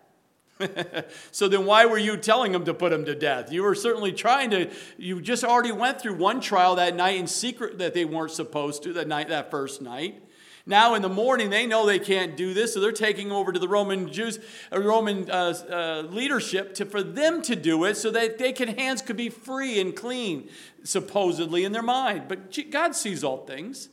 so 1.32 1.48
then 1.48 1.66
why 1.66 1.86
were 1.86 1.98
you 1.98 2.18
telling 2.18 2.52
them 2.52 2.66
to 2.66 2.74
put 2.74 2.94
him 2.94 3.06
to 3.06 3.16
death? 3.16 3.52
You 3.52 3.64
were 3.64 3.76
certainly 3.76 4.12
trying 4.12 4.52
to 4.52 4.70
you 4.98 5.22
just 5.22 5.44
already 5.44 5.72
went 5.72 6.00
through 6.00 6.16
one 6.16 6.40
trial 6.40 6.76
that 6.76 6.96
night 6.96 7.18
in 7.18 7.28
secret 7.28 7.78
that 7.80 7.94
they 7.94 8.06
weren't 8.06 8.32
supposed 8.32 8.84
to 8.84 8.94
that 8.94 9.08
night 9.08 9.30
that 9.30 9.52
first 9.52 9.82
night. 9.82 10.22
Now 10.66 10.96
in 10.96 11.02
the 11.02 11.10
morning 11.10 11.50
they 11.50 11.68
know 11.68 11.86
they 11.86 12.00
can't 12.00 12.36
do 12.36 12.54
this, 12.54 12.74
so 12.74 12.80
they're 12.80 12.92
taking 12.92 13.32
over 13.32 13.52
to 13.52 13.60
the 13.60 13.68
Roman 13.68 14.12
Jews, 14.12 14.40
uh, 14.72 14.82
Roman 14.82 15.30
uh, 15.30 15.54
uh, 15.70 16.02
leadership 16.10 16.74
to, 16.76 16.86
for 16.86 17.04
them 17.04 17.42
to 17.44 17.56
do 17.56 17.84
it, 17.84 17.98
so 17.98 18.10
that 18.12 18.38
they 18.38 18.52
can 18.52 18.70
hands 18.70 19.02
could 19.02 19.18
be 19.18 19.30
free 19.30 19.80
and 19.80 19.96
clean, 19.96 20.50
supposedly 20.84 21.66
in 21.66 21.72
their 21.72 21.84
mind. 21.84 22.28
But 22.28 22.58
God 22.72 22.96
sees 22.96 23.24
all 23.24 23.46
things. 23.46 23.90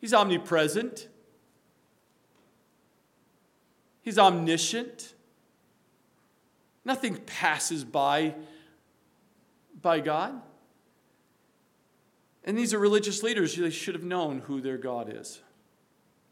He's 0.00 0.14
omnipresent. 0.14 1.08
He's 4.04 4.18
omniscient. 4.18 5.14
Nothing 6.84 7.16
passes 7.16 7.84
by 7.84 8.34
by 9.80 10.00
God. 10.00 10.40
And 12.44 12.56
these 12.56 12.74
are 12.74 12.78
religious 12.78 13.22
leaders. 13.22 13.56
They 13.56 13.70
should 13.70 13.94
have 13.94 14.04
known 14.04 14.40
who 14.40 14.60
their 14.60 14.76
God 14.76 15.12
is 15.14 15.40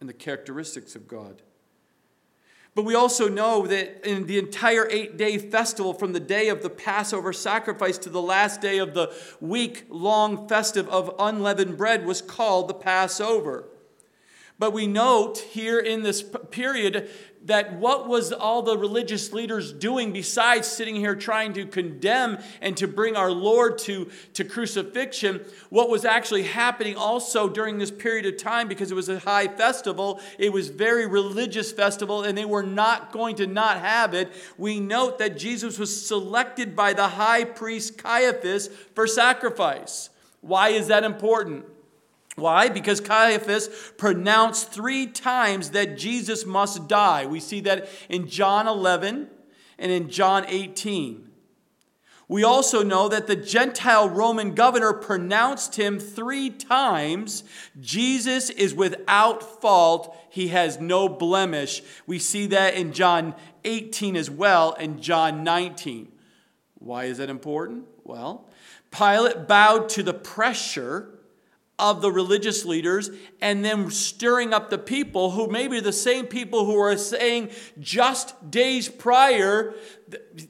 and 0.00 0.08
the 0.08 0.14
characteristics 0.14 0.94
of 0.94 1.08
God. 1.08 1.40
But 2.74 2.84
we 2.84 2.94
also 2.94 3.28
know 3.28 3.66
that 3.66 4.06
in 4.06 4.26
the 4.26 4.38
entire 4.38 4.86
eight 4.90 5.16
day 5.16 5.38
festival, 5.38 5.94
from 5.94 6.12
the 6.12 6.20
day 6.20 6.48
of 6.48 6.62
the 6.62 6.70
Passover 6.70 7.32
sacrifice 7.32 7.96
to 7.98 8.10
the 8.10 8.20
last 8.20 8.60
day 8.60 8.78
of 8.78 8.92
the 8.92 9.14
week 9.40 9.86
long 9.88 10.46
festive 10.48 10.88
of 10.88 11.14
unleavened 11.18 11.78
bread, 11.78 12.04
was 12.04 12.20
called 12.20 12.68
the 12.68 12.74
Passover. 12.74 13.68
But 14.58 14.72
we 14.72 14.86
note 14.86 15.38
here 15.38 15.78
in 15.78 16.02
this 16.02 16.22
period 16.22 17.10
that 17.46 17.74
what 17.74 18.08
was 18.08 18.32
all 18.32 18.62
the 18.62 18.76
religious 18.76 19.32
leaders 19.32 19.72
doing 19.72 20.12
besides 20.12 20.68
sitting 20.68 20.94
here 20.94 21.14
trying 21.14 21.52
to 21.54 21.66
condemn 21.66 22.38
and 22.60 22.76
to 22.76 22.86
bring 22.86 23.16
our 23.16 23.30
Lord 23.30 23.78
to, 23.78 24.10
to 24.34 24.44
crucifixion? 24.44 25.44
What 25.70 25.88
was 25.88 26.04
actually 26.04 26.44
happening 26.44 26.96
also 26.96 27.48
during 27.48 27.78
this 27.78 27.90
period 27.90 28.26
of 28.26 28.36
time 28.36 28.68
because 28.68 28.90
it 28.90 28.94
was 28.94 29.08
a 29.08 29.18
high 29.18 29.48
festival, 29.48 30.20
it 30.38 30.52
was 30.52 30.68
very 30.68 31.06
religious 31.06 31.72
festival, 31.72 32.22
and 32.22 32.36
they 32.36 32.44
were 32.44 32.62
not 32.62 33.12
going 33.12 33.36
to 33.36 33.46
not 33.46 33.80
have 33.80 34.14
it. 34.14 34.32
We 34.56 34.80
note 34.80 35.18
that 35.18 35.36
Jesus 35.38 35.78
was 35.78 36.06
selected 36.06 36.76
by 36.76 36.92
the 36.92 37.08
high 37.08 37.44
priest 37.44 37.98
Caiaphas 37.98 38.68
for 38.94 39.06
sacrifice. 39.06 40.10
Why 40.40 40.70
is 40.70 40.88
that 40.88 41.04
important? 41.04 41.64
Why? 42.36 42.68
Because 42.68 43.00
Caiaphas 43.00 43.68
pronounced 43.98 44.70
three 44.70 45.06
times 45.06 45.70
that 45.70 45.98
Jesus 45.98 46.46
must 46.46 46.88
die. 46.88 47.26
We 47.26 47.40
see 47.40 47.60
that 47.60 47.88
in 48.08 48.26
John 48.26 48.66
11 48.66 49.28
and 49.78 49.92
in 49.92 50.08
John 50.08 50.44
18. 50.48 51.28
We 52.28 52.44
also 52.44 52.82
know 52.82 53.08
that 53.08 53.26
the 53.26 53.36
Gentile 53.36 54.08
Roman 54.08 54.54
governor 54.54 54.94
pronounced 54.94 55.76
him 55.76 55.98
three 55.98 56.48
times 56.48 57.44
Jesus 57.78 58.48
is 58.48 58.74
without 58.74 59.60
fault, 59.60 60.16
he 60.30 60.48
has 60.48 60.80
no 60.80 61.10
blemish. 61.10 61.82
We 62.06 62.18
see 62.18 62.46
that 62.46 62.72
in 62.72 62.94
John 62.94 63.34
18 63.64 64.16
as 64.16 64.30
well 64.30 64.74
and 64.78 65.02
John 65.02 65.44
19. 65.44 66.10
Why 66.78 67.04
is 67.04 67.18
that 67.18 67.28
important? 67.28 67.84
Well, 68.02 68.48
Pilate 68.90 69.46
bowed 69.46 69.90
to 69.90 70.02
the 70.02 70.14
pressure 70.14 71.11
of 71.78 72.00
the 72.02 72.12
religious 72.12 72.64
leaders 72.64 73.10
and 73.40 73.64
then 73.64 73.90
stirring 73.90 74.52
up 74.52 74.70
the 74.70 74.78
people 74.78 75.32
who 75.32 75.48
maybe 75.48 75.80
the 75.80 75.92
same 75.92 76.26
people 76.26 76.64
who 76.64 76.74
were 76.74 76.96
saying 76.96 77.50
just 77.80 78.50
days 78.50 78.88
prior 78.88 79.74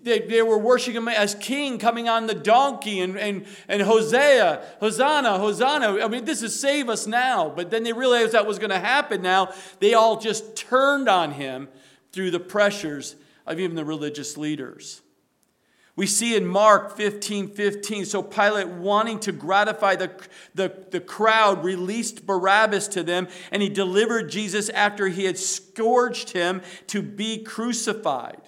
they, 0.03 0.21
they 0.21 0.43
were 0.43 0.59
worshiping 0.59 0.97
him 0.97 1.09
as 1.09 1.35
king 1.35 1.79
coming 1.79 2.09
on 2.09 2.27
the 2.27 2.35
donkey 2.35 3.01
and, 3.01 3.19
and, 3.19 3.47
and 3.69 3.83
Hosea, 3.83 4.65
Hosanna, 4.81 5.39
Hosanna. 5.39 6.03
I 6.03 6.09
mean, 6.09 6.25
this 6.25 6.43
is 6.43 6.59
save 6.59 6.89
us 6.89 7.07
now. 7.07 7.49
But 7.49 7.71
then 7.71 7.83
they 7.83 7.93
realized 7.93 8.33
that 8.33 8.47
was 8.47 8.59
going 8.59 8.71
to 8.71 8.79
happen 8.79 9.23
now. 9.23 9.53
They 9.81 9.95
all 9.95 10.19
just 10.19 10.57
turned 10.57 11.09
on 11.09 11.33
him 11.33 11.69
through 12.13 12.31
the 12.31 12.41
pressures 12.41 13.17
of 13.47 13.61
even 13.61 13.77
the 13.77 13.85
religious 13.85 14.37
leaders. 14.37 15.02
We 15.95 16.07
see 16.07 16.37
in 16.37 16.47
Mark 16.47 16.97
15 16.97 17.49
15, 17.49 18.07
so 18.07 18.23
Pilate, 18.23 18.69
wanting 18.69 19.19
to 19.21 19.33
gratify 19.33 19.97
the, 19.97 20.11
the, 20.55 20.87
the 20.91 21.01
crowd, 21.01 21.65
released 21.65 22.27
Barabbas 22.27 22.89
to 22.89 23.03
them, 23.03 23.29
and 23.51 23.61
he 23.61 23.69
delivered 23.69 24.31
Jesus 24.31 24.71
after 24.71 25.09
he 25.09 25.25
had 25.25 25.39
scourged 25.39 26.31
him 26.31 26.63
to 26.87 27.03
be 27.03 27.43
crucified. 27.43 28.41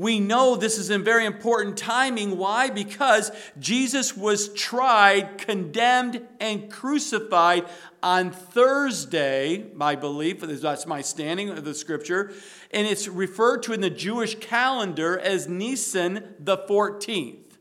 We 0.00 0.18
know 0.18 0.56
this 0.56 0.78
is 0.78 0.88
in 0.88 1.04
very 1.04 1.26
important 1.26 1.76
timing. 1.76 2.38
Why? 2.38 2.70
Because 2.70 3.30
Jesus 3.58 4.16
was 4.16 4.48
tried, 4.54 5.36
condemned, 5.36 6.26
and 6.40 6.70
crucified 6.70 7.68
on 8.02 8.30
Thursday, 8.30 9.66
my 9.74 9.96
belief, 9.96 10.40
that's 10.40 10.86
my 10.86 11.02
standing 11.02 11.50
of 11.50 11.66
the 11.66 11.74
scripture, 11.74 12.32
and 12.70 12.86
it's 12.86 13.08
referred 13.08 13.62
to 13.64 13.74
in 13.74 13.82
the 13.82 13.90
Jewish 13.90 14.36
calendar 14.36 15.18
as 15.18 15.48
Nisan 15.48 16.34
the 16.38 16.56
14th. 16.56 17.58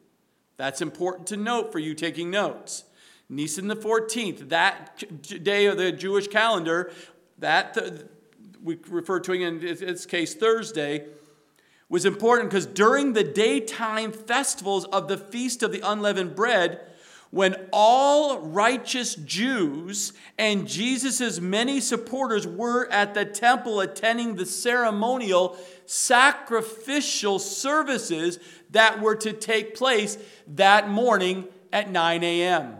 That's 0.56 0.82
important 0.82 1.28
to 1.28 1.36
note 1.36 1.74
for 1.74 1.80
you 1.80 1.94
taking 1.94 2.32
notes. 2.32 2.86
Nisan 3.28 3.68
the 3.68 3.76
14th, 3.76 4.48
that 4.48 5.44
day 5.44 5.66
of 5.66 5.76
the 5.76 5.92
Jewish 5.92 6.30
calendar, 6.30 6.94
that 7.40 7.78
we 8.64 8.78
refer 8.88 9.20
to 9.20 9.34
in 9.34 9.60
its 9.62 10.06
case 10.06 10.36
Thursday, 10.36 11.06
was 11.90 12.06
important 12.06 12.50
because 12.50 12.68
during 12.68 13.14
the 13.14 13.24
daytime 13.24 14.12
festivals 14.12 14.86
of 14.86 15.08
the 15.08 15.18
Feast 15.18 15.64
of 15.64 15.72
the 15.72 15.82
Unleavened 15.82 16.36
Bread, 16.36 16.82
when 17.32 17.56
all 17.72 18.40
righteous 18.40 19.16
Jews 19.16 20.14
and 20.38 20.68
Jesus' 20.68 21.40
many 21.40 21.80
supporters 21.80 22.48
were 22.48 22.90
at 22.92 23.14
the 23.14 23.26
temple 23.26 23.80
attending 23.80 24.36
the 24.36 24.46
ceremonial 24.46 25.58
sacrificial 25.86 27.38
services 27.38 28.40
that 28.72 29.00
were 29.00 29.16
to 29.16 29.34
take 29.34 29.76
place 29.76 30.18
that 30.48 30.90
morning 30.90 31.48
at 31.72 31.92
9 31.92 32.24
a.m. 32.24 32.78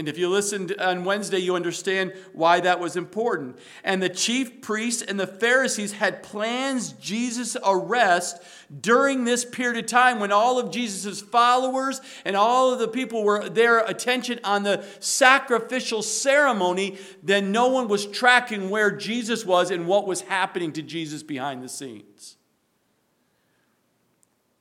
And 0.00 0.08
if 0.08 0.16
you 0.16 0.30
listened 0.30 0.74
on 0.80 1.04
Wednesday, 1.04 1.40
you 1.40 1.54
understand 1.54 2.14
why 2.32 2.60
that 2.60 2.80
was 2.80 2.96
important. 2.96 3.58
And 3.84 4.02
the 4.02 4.08
chief 4.08 4.62
priests 4.62 5.02
and 5.02 5.20
the 5.20 5.26
Pharisees 5.26 5.92
had 5.92 6.22
plans 6.22 6.92
Jesus' 6.92 7.54
arrest 7.62 8.42
during 8.80 9.24
this 9.24 9.44
period 9.44 9.84
of 9.84 9.90
time 9.90 10.18
when 10.18 10.32
all 10.32 10.58
of 10.58 10.70
Jesus' 10.70 11.20
followers 11.20 12.00
and 12.24 12.34
all 12.34 12.72
of 12.72 12.78
the 12.78 12.88
people 12.88 13.22
were 13.22 13.50
their 13.50 13.80
attention 13.80 14.40
on 14.42 14.62
the 14.62 14.82
sacrificial 15.00 16.00
ceremony, 16.00 16.96
then 17.22 17.52
no 17.52 17.68
one 17.68 17.86
was 17.86 18.06
tracking 18.06 18.70
where 18.70 18.90
Jesus 18.90 19.44
was 19.44 19.70
and 19.70 19.86
what 19.86 20.06
was 20.06 20.22
happening 20.22 20.72
to 20.72 20.80
Jesus 20.80 21.22
behind 21.22 21.62
the 21.62 21.68
scenes. 21.68 22.38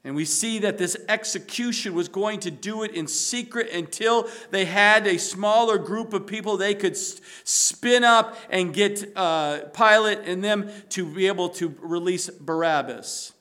And 0.04 0.16
we 0.16 0.24
see 0.24 0.60
that 0.60 0.78
this 0.78 0.96
execution 1.10 1.94
was 1.94 2.08
going 2.08 2.40
to 2.42 2.52
do 2.52 2.84
it 2.84 2.92
in 2.92 3.08
secret 3.08 3.70
until 3.72 4.30
they 4.50 4.64
had 4.64 5.06
a 5.06 5.20
smaller 5.20 5.78
group 5.78 6.14
of 6.14 6.26
people 6.26 6.56
they 6.56 6.74
could 6.74 6.96
spin 6.96 8.06
up 8.06 8.38
and 8.50 8.74
get 8.74 9.12
uh, 9.16 9.60
Pilate 9.74 10.20
and 10.20 10.42
them 10.44 10.72
to 10.90 11.06
be 11.06 11.28
able 11.28 11.50
to 11.50 11.76
release 11.82 12.30
Barabbas. 12.30 13.34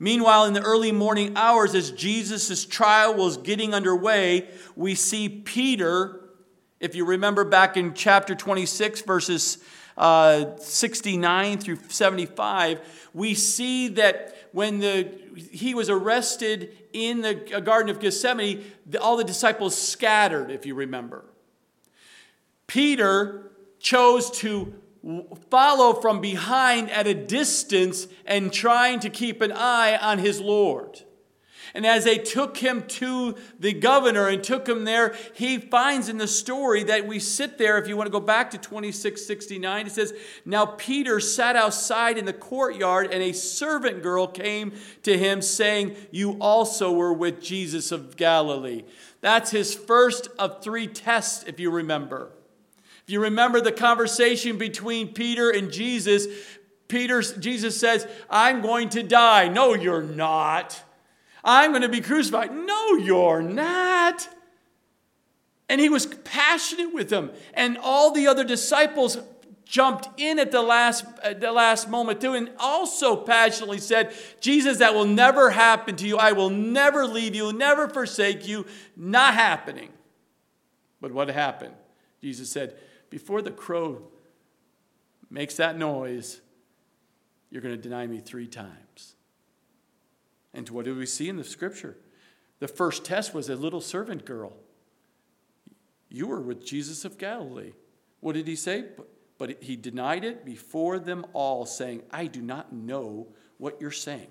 Meanwhile, 0.00 0.46
in 0.46 0.54
the 0.54 0.62
early 0.62 0.90
morning 0.90 1.34
hours, 1.36 1.76
as 1.76 1.92
Jesus' 1.92 2.64
trial 2.64 3.14
was 3.14 3.36
getting 3.36 3.72
underway, 3.72 4.48
we 4.74 4.96
see 4.96 5.28
Peter, 5.28 6.20
if 6.80 6.96
you 6.96 7.04
remember 7.04 7.44
back 7.44 7.76
in 7.76 7.94
chapter 7.94 8.34
26, 8.34 9.02
verses 9.02 9.58
uh, 10.02 10.56
69 10.58 11.58
through 11.58 11.78
75, 11.88 12.80
we 13.14 13.34
see 13.34 13.86
that 13.86 14.36
when 14.50 14.80
the, 14.80 15.08
he 15.52 15.74
was 15.76 15.88
arrested 15.88 16.76
in 16.92 17.20
the 17.20 17.34
Garden 17.34 17.88
of 17.88 18.00
Gethsemane, 18.00 18.64
the, 18.84 19.00
all 19.00 19.16
the 19.16 19.22
disciples 19.22 19.80
scattered, 19.80 20.50
if 20.50 20.66
you 20.66 20.74
remember. 20.74 21.24
Peter 22.66 23.52
chose 23.78 24.28
to 24.32 24.74
follow 25.48 25.92
from 25.92 26.20
behind 26.20 26.90
at 26.90 27.06
a 27.06 27.14
distance 27.14 28.08
and 28.26 28.52
trying 28.52 28.98
to 28.98 29.08
keep 29.08 29.40
an 29.40 29.52
eye 29.52 29.96
on 29.96 30.18
his 30.18 30.40
Lord. 30.40 31.02
And 31.74 31.86
as 31.86 32.04
they 32.04 32.18
took 32.18 32.58
him 32.58 32.82
to 32.82 33.34
the 33.58 33.72
governor 33.72 34.28
and 34.28 34.44
took 34.44 34.68
him 34.68 34.84
there, 34.84 35.14
he 35.34 35.56
finds 35.56 36.08
in 36.08 36.18
the 36.18 36.28
story 36.28 36.84
that 36.84 37.06
we 37.06 37.18
sit 37.18 37.56
there. 37.56 37.78
If 37.78 37.88
you 37.88 37.96
want 37.96 38.08
to 38.08 38.12
go 38.12 38.20
back 38.20 38.50
to 38.50 38.58
2669, 38.58 39.86
it 39.86 39.92
says, 39.92 40.12
Now 40.44 40.66
Peter 40.66 41.18
sat 41.18 41.56
outside 41.56 42.18
in 42.18 42.26
the 42.26 42.32
courtyard, 42.34 43.10
and 43.10 43.22
a 43.22 43.32
servant 43.32 44.02
girl 44.02 44.26
came 44.26 44.72
to 45.02 45.16
him, 45.16 45.40
saying, 45.40 45.96
You 46.10 46.36
also 46.40 46.92
were 46.92 47.14
with 47.14 47.40
Jesus 47.40 47.90
of 47.90 48.16
Galilee. 48.16 48.84
That's 49.22 49.50
his 49.50 49.74
first 49.74 50.28
of 50.38 50.62
three 50.62 50.86
tests, 50.86 51.44
if 51.46 51.58
you 51.58 51.70
remember. 51.70 52.30
If 53.04 53.10
you 53.10 53.20
remember 53.20 53.60
the 53.60 53.72
conversation 53.72 54.58
between 54.58 55.14
Peter 55.14 55.50
and 55.50 55.72
Jesus, 55.72 56.26
Peter, 56.88 57.22
Jesus 57.22 57.80
says, 57.80 58.06
I'm 58.28 58.60
going 58.60 58.90
to 58.90 59.02
die. 59.02 59.48
No, 59.48 59.74
you're 59.74 60.02
not. 60.02 60.82
I'm 61.44 61.70
going 61.70 61.82
to 61.82 61.88
be 61.88 62.00
crucified. 62.00 62.54
No, 62.54 62.94
you're 62.94 63.42
not. 63.42 64.28
And 65.68 65.80
he 65.80 65.88
was 65.88 66.06
passionate 66.06 66.92
with 66.92 67.08
them. 67.08 67.30
And 67.54 67.78
all 67.78 68.12
the 68.12 68.26
other 68.26 68.44
disciples 68.44 69.18
jumped 69.64 70.06
in 70.20 70.38
at 70.38 70.50
the 70.50 70.60
last, 70.60 71.06
at 71.22 71.40
the 71.40 71.50
last 71.50 71.88
moment 71.88 72.20
too 72.20 72.34
and 72.34 72.50
also 72.58 73.16
passionately 73.16 73.78
said, 73.78 74.14
Jesus, 74.38 74.78
that 74.78 74.92
will 74.92 75.06
never 75.06 75.48
happen 75.48 75.96
to 75.96 76.06
you. 76.06 76.18
I 76.18 76.32
will 76.32 76.50
never 76.50 77.06
leave 77.06 77.34
you, 77.34 77.52
never 77.54 77.88
forsake 77.88 78.46
you. 78.46 78.66
Not 78.96 79.32
happening. 79.32 79.88
But 81.00 81.12
what 81.12 81.28
happened? 81.28 81.74
Jesus 82.20 82.50
said, 82.50 82.76
Before 83.08 83.40
the 83.40 83.50
crow 83.50 84.02
makes 85.30 85.56
that 85.56 85.78
noise, 85.78 86.42
you're 87.50 87.62
going 87.62 87.74
to 87.74 87.80
deny 87.80 88.06
me 88.06 88.20
three 88.20 88.46
times. 88.46 89.16
And 90.54 90.68
what 90.68 90.84
do 90.84 90.94
we 90.94 91.06
see 91.06 91.28
in 91.28 91.36
the 91.36 91.44
scripture? 91.44 91.96
The 92.58 92.68
first 92.68 93.04
test 93.04 93.34
was 93.34 93.48
a 93.48 93.56
little 93.56 93.80
servant 93.80 94.24
girl. 94.24 94.52
You 96.08 96.26
were 96.26 96.40
with 96.40 96.64
Jesus 96.64 97.04
of 97.04 97.18
Galilee. 97.18 97.72
What 98.20 98.34
did 98.34 98.46
he 98.46 98.56
say? 98.56 98.84
But 99.38 99.62
he 99.62 99.76
denied 99.76 100.24
it 100.24 100.44
before 100.44 100.98
them 100.98 101.26
all, 101.32 101.66
saying, 101.66 102.02
I 102.10 102.26
do 102.26 102.40
not 102.40 102.72
know 102.72 103.28
what 103.58 103.80
you're 103.80 103.90
saying. 103.90 104.28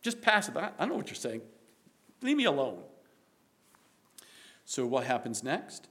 Just 0.00 0.22
pass 0.22 0.48
it. 0.48 0.56
I 0.56 0.70
don't 0.78 0.90
know 0.90 0.94
what 0.94 1.08
you're 1.08 1.16
saying. 1.16 1.42
Leave 2.22 2.36
me 2.36 2.44
alone. 2.44 2.82
So, 4.64 4.86
what 4.86 5.04
happens 5.04 5.42
next? 5.42 5.88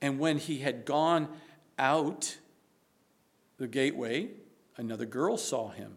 And 0.00 0.18
when 0.18 0.38
he 0.38 0.58
had 0.58 0.84
gone 0.84 1.28
out 1.78 2.36
the 3.58 3.68
gateway, 3.68 4.30
another 4.76 5.06
girl 5.06 5.36
saw 5.36 5.70
him 5.70 5.96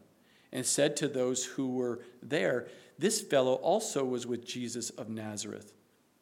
and 0.55 0.65
said 0.65 0.95
to 0.95 1.09
those 1.09 1.43
who 1.43 1.67
were 1.67 1.99
there, 2.23 2.67
This 2.97 3.19
fellow 3.19 3.55
also 3.55 4.05
was 4.05 4.25
with 4.25 4.47
Jesus 4.47 4.89
of 4.91 5.09
Nazareth. 5.09 5.73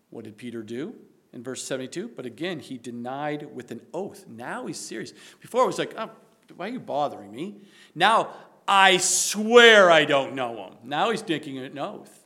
What 0.09 0.25
did 0.25 0.37
Peter 0.37 0.63
do? 0.63 0.95
In 1.33 1.43
verse 1.43 1.63
72, 1.63 2.09
but 2.15 2.25
again, 2.25 2.59
he 2.59 2.79
denied 2.79 3.53
with 3.53 3.69
an 3.69 3.81
oath. 3.93 4.25
Now 4.27 4.65
he's 4.65 4.79
serious. 4.79 5.13
Before 5.39 5.63
it 5.63 5.67
was 5.67 5.77
like, 5.77 5.93
oh, 5.97 6.09
why 6.55 6.67
are 6.67 6.71
you 6.71 6.79
bothering 6.79 7.31
me? 7.31 7.57
Now, 7.93 8.33
I 8.67 8.97
swear 8.97 9.91
I 9.91 10.05
don't 10.05 10.33
know 10.33 10.55
him. 10.65 10.73
Now 10.83 11.11
he's 11.11 11.21
taking 11.21 11.59
an 11.59 11.77
oath. 11.77 12.25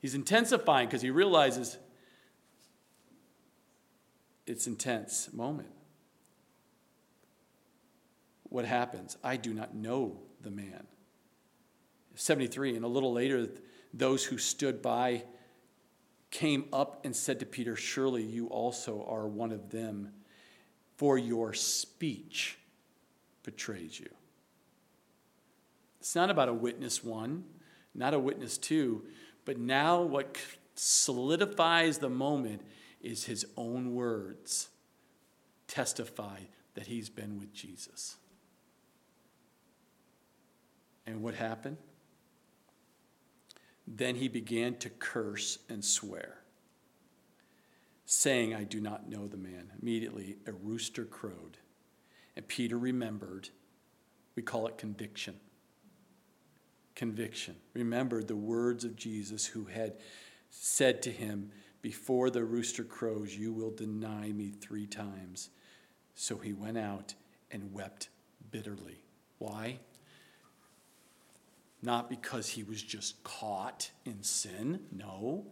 He's 0.00 0.14
intensifying 0.14 0.88
because 0.88 1.02
he 1.02 1.10
realizes 1.10 1.78
it's 4.44 4.66
intense 4.66 5.32
moment. 5.32 5.68
What 8.44 8.64
happens? 8.64 9.16
I 9.22 9.36
do 9.36 9.54
not 9.54 9.74
know 9.74 10.20
the 10.42 10.50
man. 10.50 10.86
73, 12.14 12.76
and 12.76 12.84
a 12.84 12.88
little 12.88 13.12
later, 13.12 13.48
those 13.94 14.24
who 14.24 14.38
stood 14.38 14.82
by 14.82 15.22
came 16.30 16.66
up 16.72 17.04
and 17.04 17.14
said 17.14 17.40
to 17.40 17.46
Peter, 17.46 17.76
Surely 17.76 18.22
you 18.22 18.48
also 18.48 19.04
are 19.08 19.26
one 19.26 19.52
of 19.52 19.70
them, 19.70 20.12
for 20.96 21.16
your 21.16 21.54
speech 21.54 22.58
betrays 23.44 23.98
you. 23.98 24.08
It's 26.00 26.14
not 26.14 26.28
about 26.30 26.48
a 26.48 26.54
witness 26.54 27.04
one, 27.04 27.44
not 27.94 28.14
a 28.14 28.18
witness 28.18 28.58
two, 28.58 29.04
but 29.44 29.58
now 29.58 30.02
what 30.02 30.36
solidifies 30.74 31.98
the 31.98 32.10
moment 32.10 32.62
is 33.00 33.24
his 33.24 33.46
own 33.56 33.94
words 33.94 34.68
testify 35.66 36.40
that 36.74 36.86
he's 36.86 37.08
been 37.08 37.38
with 37.38 37.52
Jesus. 37.52 38.16
And 41.08 41.22
what 41.22 41.34
happened? 41.34 41.78
Then 43.86 44.14
he 44.14 44.28
began 44.28 44.74
to 44.76 44.90
curse 44.90 45.58
and 45.70 45.82
swear, 45.82 46.40
saying, 48.04 48.54
I 48.54 48.64
do 48.64 48.78
not 48.78 49.08
know 49.08 49.26
the 49.26 49.38
man. 49.38 49.72
Immediately, 49.80 50.36
a 50.46 50.52
rooster 50.52 51.06
crowed. 51.06 51.56
And 52.36 52.46
Peter 52.46 52.78
remembered, 52.78 53.48
we 54.36 54.42
call 54.42 54.66
it 54.66 54.76
conviction. 54.76 55.36
Conviction. 56.94 57.56
Remembered 57.72 58.28
the 58.28 58.36
words 58.36 58.84
of 58.84 58.94
Jesus 58.94 59.46
who 59.46 59.64
had 59.64 59.94
said 60.50 61.00
to 61.04 61.10
him, 61.10 61.52
Before 61.80 62.28
the 62.28 62.44
rooster 62.44 62.84
crows, 62.84 63.34
you 63.34 63.54
will 63.54 63.70
deny 63.70 64.30
me 64.30 64.50
three 64.50 64.86
times. 64.86 65.48
So 66.14 66.36
he 66.36 66.52
went 66.52 66.76
out 66.76 67.14
and 67.50 67.72
wept 67.72 68.10
bitterly. 68.50 69.04
Why? 69.38 69.78
Not 71.82 72.10
because 72.10 72.48
he 72.48 72.62
was 72.62 72.82
just 72.82 73.22
caught 73.22 73.90
in 74.04 74.22
sin, 74.22 74.80
no. 74.90 75.46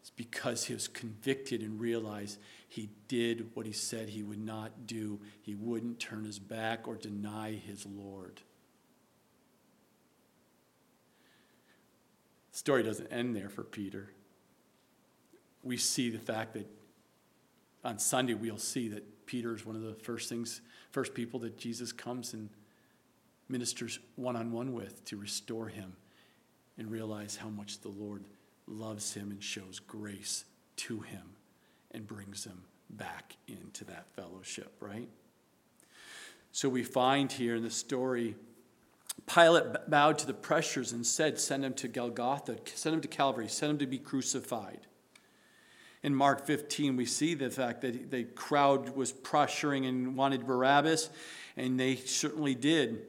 It's 0.00 0.10
because 0.10 0.64
he 0.64 0.72
was 0.72 0.88
convicted 0.88 1.60
and 1.60 1.80
realized 1.80 2.38
he 2.68 2.90
did 3.08 3.50
what 3.54 3.66
he 3.66 3.72
said 3.72 4.08
he 4.08 4.22
would 4.22 4.38
not 4.38 4.86
do. 4.86 5.20
He 5.42 5.54
wouldn't 5.54 6.00
turn 6.00 6.24
his 6.24 6.38
back 6.38 6.88
or 6.88 6.96
deny 6.96 7.52
his 7.52 7.84
Lord. 7.84 8.40
The 12.52 12.58
story 12.58 12.82
doesn't 12.82 13.12
end 13.12 13.36
there 13.36 13.50
for 13.50 13.62
Peter. 13.62 14.10
We 15.62 15.76
see 15.76 16.08
the 16.08 16.18
fact 16.18 16.54
that 16.54 16.70
on 17.84 17.98
Sunday 17.98 18.34
we'll 18.34 18.58
see 18.58 18.88
that 18.88 19.26
Peter 19.26 19.54
is 19.54 19.66
one 19.66 19.76
of 19.76 19.82
the 19.82 19.94
first 19.94 20.28
things, 20.28 20.62
first 20.90 21.12
people 21.14 21.40
that 21.40 21.58
Jesus 21.58 21.92
comes 21.92 22.32
and 22.32 22.48
ministers 23.50 23.98
one 24.16 24.36
on 24.36 24.52
one 24.52 24.72
with 24.72 25.04
to 25.06 25.16
restore 25.16 25.68
him 25.68 25.94
and 26.78 26.90
realize 26.90 27.36
how 27.36 27.48
much 27.48 27.80
the 27.80 27.88
Lord 27.88 28.24
loves 28.66 29.14
him 29.14 29.30
and 29.30 29.42
shows 29.42 29.80
grace 29.80 30.44
to 30.76 31.00
him 31.00 31.36
and 31.90 32.06
brings 32.06 32.44
him 32.44 32.62
back 32.88 33.36
into 33.48 33.84
that 33.84 34.06
fellowship, 34.14 34.72
right? 34.80 35.08
So 36.52 36.68
we 36.68 36.82
find 36.82 37.30
here 37.30 37.56
in 37.56 37.62
the 37.62 37.70
story, 37.70 38.34
Pilate 39.26 39.88
bowed 39.88 40.18
to 40.18 40.26
the 40.26 40.34
pressures 40.34 40.92
and 40.92 41.06
said, 41.06 41.38
Send 41.38 41.64
him 41.64 41.74
to 41.74 41.88
Golgotha, 41.88 42.56
send 42.74 42.94
him 42.94 43.00
to 43.02 43.08
Calvary, 43.08 43.48
send 43.48 43.72
him 43.72 43.78
to 43.78 43.86
be 43.86 43.98
crucified. 43.98 44.86
In 46.02 46.14
Mark 46.14 46.46
15, 46.46 46.96
we 46.96 47.04
see 47.04 47.34
the 47.34 47.50
fact 47.50 47.82
that 47.82 48.10
the 48.10 48.24
crowd 48.24 48.96
was 48.96 49.12
pressuring 49.12 49.86
and 49.86 50.16
wanted 50.16 50.46
Barabbas, 50.46 51.10
and 51.56 51.78
they 51.78 51.96
certainly 51.96 52.54
did. 52.54 53.02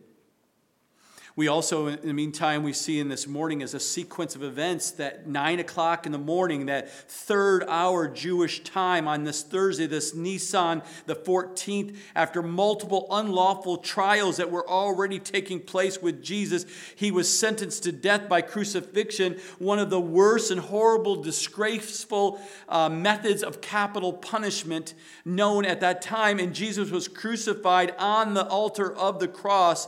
We 1.37 1.47
also, 1.47 1.87
in 1.87 2.07
the 2.07 2.13
meantime, 2.13 2.61
we 2.61 2.73
see 2.73 2.99
in 2.99 3.07
this 3.07 3.25
morning 3.25 3.63
as 3.63 3.73
a 3.73 3.79
sequence 3.79 4.35
of 4.35 4.43
events 4.43 4.91
that 4.91 5.27
nine 5.27 5.61
o'clock 5.61 6.05
in 6.05 6.11
the 6.11 6.17
morning, 6.17 6.65
that 6.65 6.91
third 6.91 7.63
hour 7.69 8.09
Jewish 8.09 8.63
time 8.63 9.07
on 9.07 9.23
this 9.23 9.41
Thursday, 9.41 9.85
this 9.85 10.13
Nisan 10.13 10.81
the 11.05 11.15
14th, 11.15 11.95
after 12.15 12.41
multiple 12.41 13.07
unlawful 13.11 13.77
trials 13.77 14.37
that 14.37 14.51
were 14.51 14.67
already 14.69 15.19
taking 15.19 15.61
place 15.61 16.01
with 16.01 16.21
Jesus, 16.21 16.65
he 16.97 17.11
was 17.11 17.39
sentenced 17.39 17.83
to 17.83 17.93
death 17.93 18.27
by 18.27 18.41
crucifixion, 18.41 19.39
one 19.57 19.79
of 19.79 19.89
the 19.89 20.01
worst 20.01 20.51
and 20.51 20.59
horrible, 20.59 21.15
disgraceful 21.15 22.41
uh, 22.67 22.89
methods 22.89 23.41
of 23.41 23.61
capital 23.61 24.11
punishment 24.11 24.93
known 25.23 25.63
at 25.63 25.79
that 25.79 26.01
time. 26.01 26.39
And 26.39 26.53
Jesus 26.53 26.91
was 26.91 27.07
crucified 27.07 27.95
on 27.97 28.33
the 28.33 28.45
altar 28.45 28.93
of 28.93 29.21
the 29.21 29.29
cross 29.29 29.87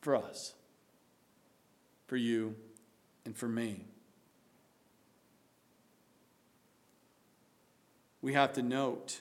for 0.00 0.16
us, 0.16 0.54
for 2.06 2.16
you, 2.16 2.54
and 3.24 3.36
for 3.36 3.48
me. 3.48 3.84
We 8.20 8.32
have 8.32 8.52
to 8.54 8.62
note, 8.62 9.20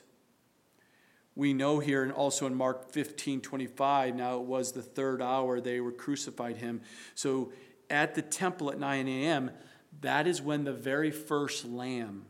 we 1.35 1.53
know 1.53 1.79
here 1.79 2.03
and 2.03 2.11
also 2.11 2.47
in 2.47 2.55
Mark 2.55 2.91
15 2.91 3.41
25, 3.41 4.15
now 4.15 4.37
it 4.37 4.43
was 4.43 4.71
the 4.71 4.81
third 4.81 5.21
hour 5.21 5.61
they 5.61 5.79
were 5.79 5.91
crucified 5.91 6.57
him. 6.57 6.81
So 7.13 7.51
at 7.89 8.15
the 8.15 8.21
temple 8.21 8.71
at 8.71 8.79
9 8.79 9.07
a.m., 9.07 9.51
that 10.01 10.27
is 10.27 10.41
when 10.41 10.63
the 10.63 10.73
very 10.73 11.11
first 11.11 11.65
lamb 11.65 12.25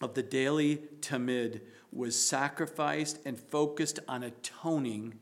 of 0.00 0.14
the 0.14 0.22
daily 0.22 0.82
Tamid 1.00 1.60
was 1.92 2.18
sacrificed 2.18 3.20
and 3.24 3.38
focused 3.38 4.00
on 4.08 4.22
atoning 4.22 5.14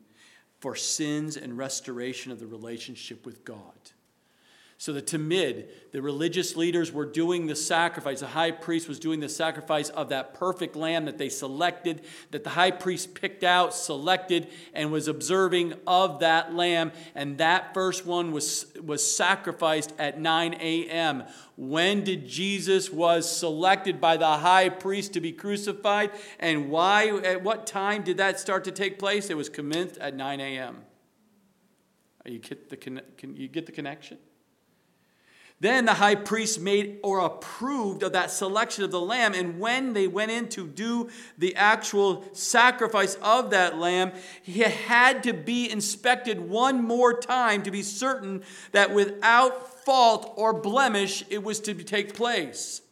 for 0.62 0.76
sins 0.76 1.36
and 1.36 1.58
restoration 1.58 2.30
of 2.30 2.38
the 2.38 2.46
relationship 2.46 3.26
with 3.26 3.44
God. 3.44 3.90
So 4.82 4.92
the 4.92 5.00
Tamid, 5.00 5.68
the 5.92 6.02
religious 6.02 6.56
leaders 6.56 6.90
were 6.90 7.06
doing 7.06 7.46
the 7.46 7.54
sacrifice. 7.54 8.18
The 8.18 8.26
high 8.26 8.50
priest 8.50 8.88
was 8.88 8.98
doing 8.98 9.20
the 9.20 9.28
sacrifice 9.28 9.90
of 9.90 10.08
that 10.08 10.34
perfect 10.34 10.74
lamb 10.74 11.04
that 11.04 11.18
they 11.18 11.28
selected, 11.28 12.00
that 12.32 12.42
the 12.42 12.50
high 12.50 12.72
priest 12.72 13.14
picked 13.14 13.44
out, 13.44 13.74
selected, 13.74 14.48
and 14.74 14.90
was 14.90 15.06
observing 15.06 15.74
of 15.86 16.18
that 16.18 16.52
lamb. 16.52 16.90
And 17.14 17.38
that 17.38 17.74
first 17.74 18.04
one 18.06 18.32
was, 18.32 18.74
was 18.84 19.08
sacrificed 19.08 19.92
at 20.00 20.18
9 20.20 20.54
a.m. 20.54 21.26
When 21.56 22.02
did 22.02 22.26
Jesus 22.26 22.90
was 22.90 23.30
selected 23.30 24.00
by 24.00 24.16
the 24.16 24.38
high 24.38 24.68
priest 24.68 25.12
to 25.12 25.20
be 25.20 25.30
crucified? 25.30 26.10
And 26.40 26.70
why, 26.70 27.06
at 27.18 27.44
what 27.44 27.68
time 27.68 28.02
did 28.02 28.16
that 28.16 28.40
start 28.40 28.64
to 28.64 28.72
take 28.72 28.98
place? 28.98 29.30
It 29.30 29.36
was 29.36 29.48
commenced 29.48 29.98
at 29.98 30.16
9 30.16 30.40
a.m. 30.40 30.78
You 32.26 32.40
get 32.40 32.68
the, 32.68 32.76
can 32.76 33.00
you 33.36 33.46
get 33.46 33.66
the 33.66 33.72
connection? 33.72 34.18
Then 35.62 35.84
the 35.84 35.94
high 35.94 36.16
priest 36.16 36.60
made 36.60 36.98
or 37.04 37.20
approved 37.20 38.02
of 38.02 38.14
that 38.14 38.32
selection 38.32 38.82
of 38.82 38.90
the 38.90 39.00
lamb. 39.00 39.32
And 39.32 39.60
when 39.60 39.92
they 39.92 40.08
went 40.08 40.32
in 40.32 40.48
to 40.48 40.66
do 40.66 41.08
the 41.38 41.54
actual 41.54 42.24
sacrifice 42.32 43.14
of 43.22 43.50
that 43.50 43.78
lamb, 43.78 44.10
he 44.42 44.62
had 44.62 45.22
to 45.22 45.32
be 45.32 45.70
inspected 45.70 46.40
one 46.40 46.82
more 46.82 47.16
time 47.16 47.62
to 47.62 47.70
be 47.70 47.82
certain 47.82 48.42
that 48.72 48.92
without 48.92 49.84
fault 49.84 50.34
or 50.36 50.52
blemish 50.52 51.22
it 51.30 51.44
was 51.44 51.60
to 51.60 51.74
take 51.74 52.16
place. 52.16 52.82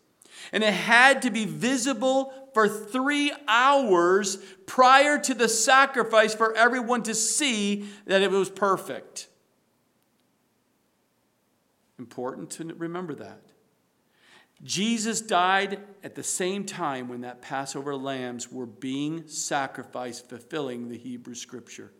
And 0.52 0.62
it 0.62 0.72
had 0.72 1.22
to 1.22 1.30
be 1.32 1.46
visible 1.46 2.32
for 2.54 2.68
three 2.68 3.32
hours 3.48 4.36
prior 4.66 5.18
to 5.18 5.34
the 5.34 5.48
sacrifice 5.48 6.36
for 6.36 6.54
everyone 6.54 7.02
to 7.02 7.16
see 7.16 7.88
that 8.06 8.22
it 8.22 8.30
was 8.30 8.48
perfect. 8.48 9.26
Important 12.00 12.48
to 12.52 12.64
remember 12.64 13.14
that. 13.14 13.42
Jesus 14.64 15.20
died 15.20 15.80
at 16.02 16.14
the 16.14 16.22
same 16.22 16.64
time 16.64 17.08
when 17.08 17.20
that 17.20 17.42
Passover 17.42 17.94
lambs 17.94 18.50
were 18.50 18.64
being 18.64 19.28
sacrificed, 19.28 20.26
fulfilling 20.26 20.88
the 20.88 20.96
Hebrew 20.96 21.34
scripture. 21.34 21.92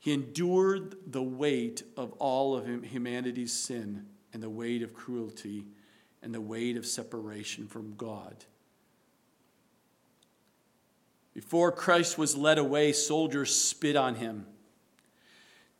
He 0.00 0.12
endured 0.12 0.96
the 1.06 1.22
weight 1.22 1.82
of 1.96 2.12
all 2.18 2.54
of 2.54 2.66
humanity's 2.84 3.54
sin 3.54 4.04
and 4.34 4.42
the 4.42 4.50
weight 4.50 4.82
of 4.82 4.92
cruelty 4.92 5.64
and 6.22 6.34
the 6.34 6.42
weight 6.42 6.76
of 6.76 6.84
separation 6.84 7.68
from 7.68 7.94
God. 7.96 8.44
Before 11.32 11.72
Christ 11.72 12.18
was 12.18 12.36
led 12.36 12.58
away, 12.58 12.92
soldiers 12.92 13.56
spit 13.56 13.96
on 13.96 14.16
him 14.16 14.46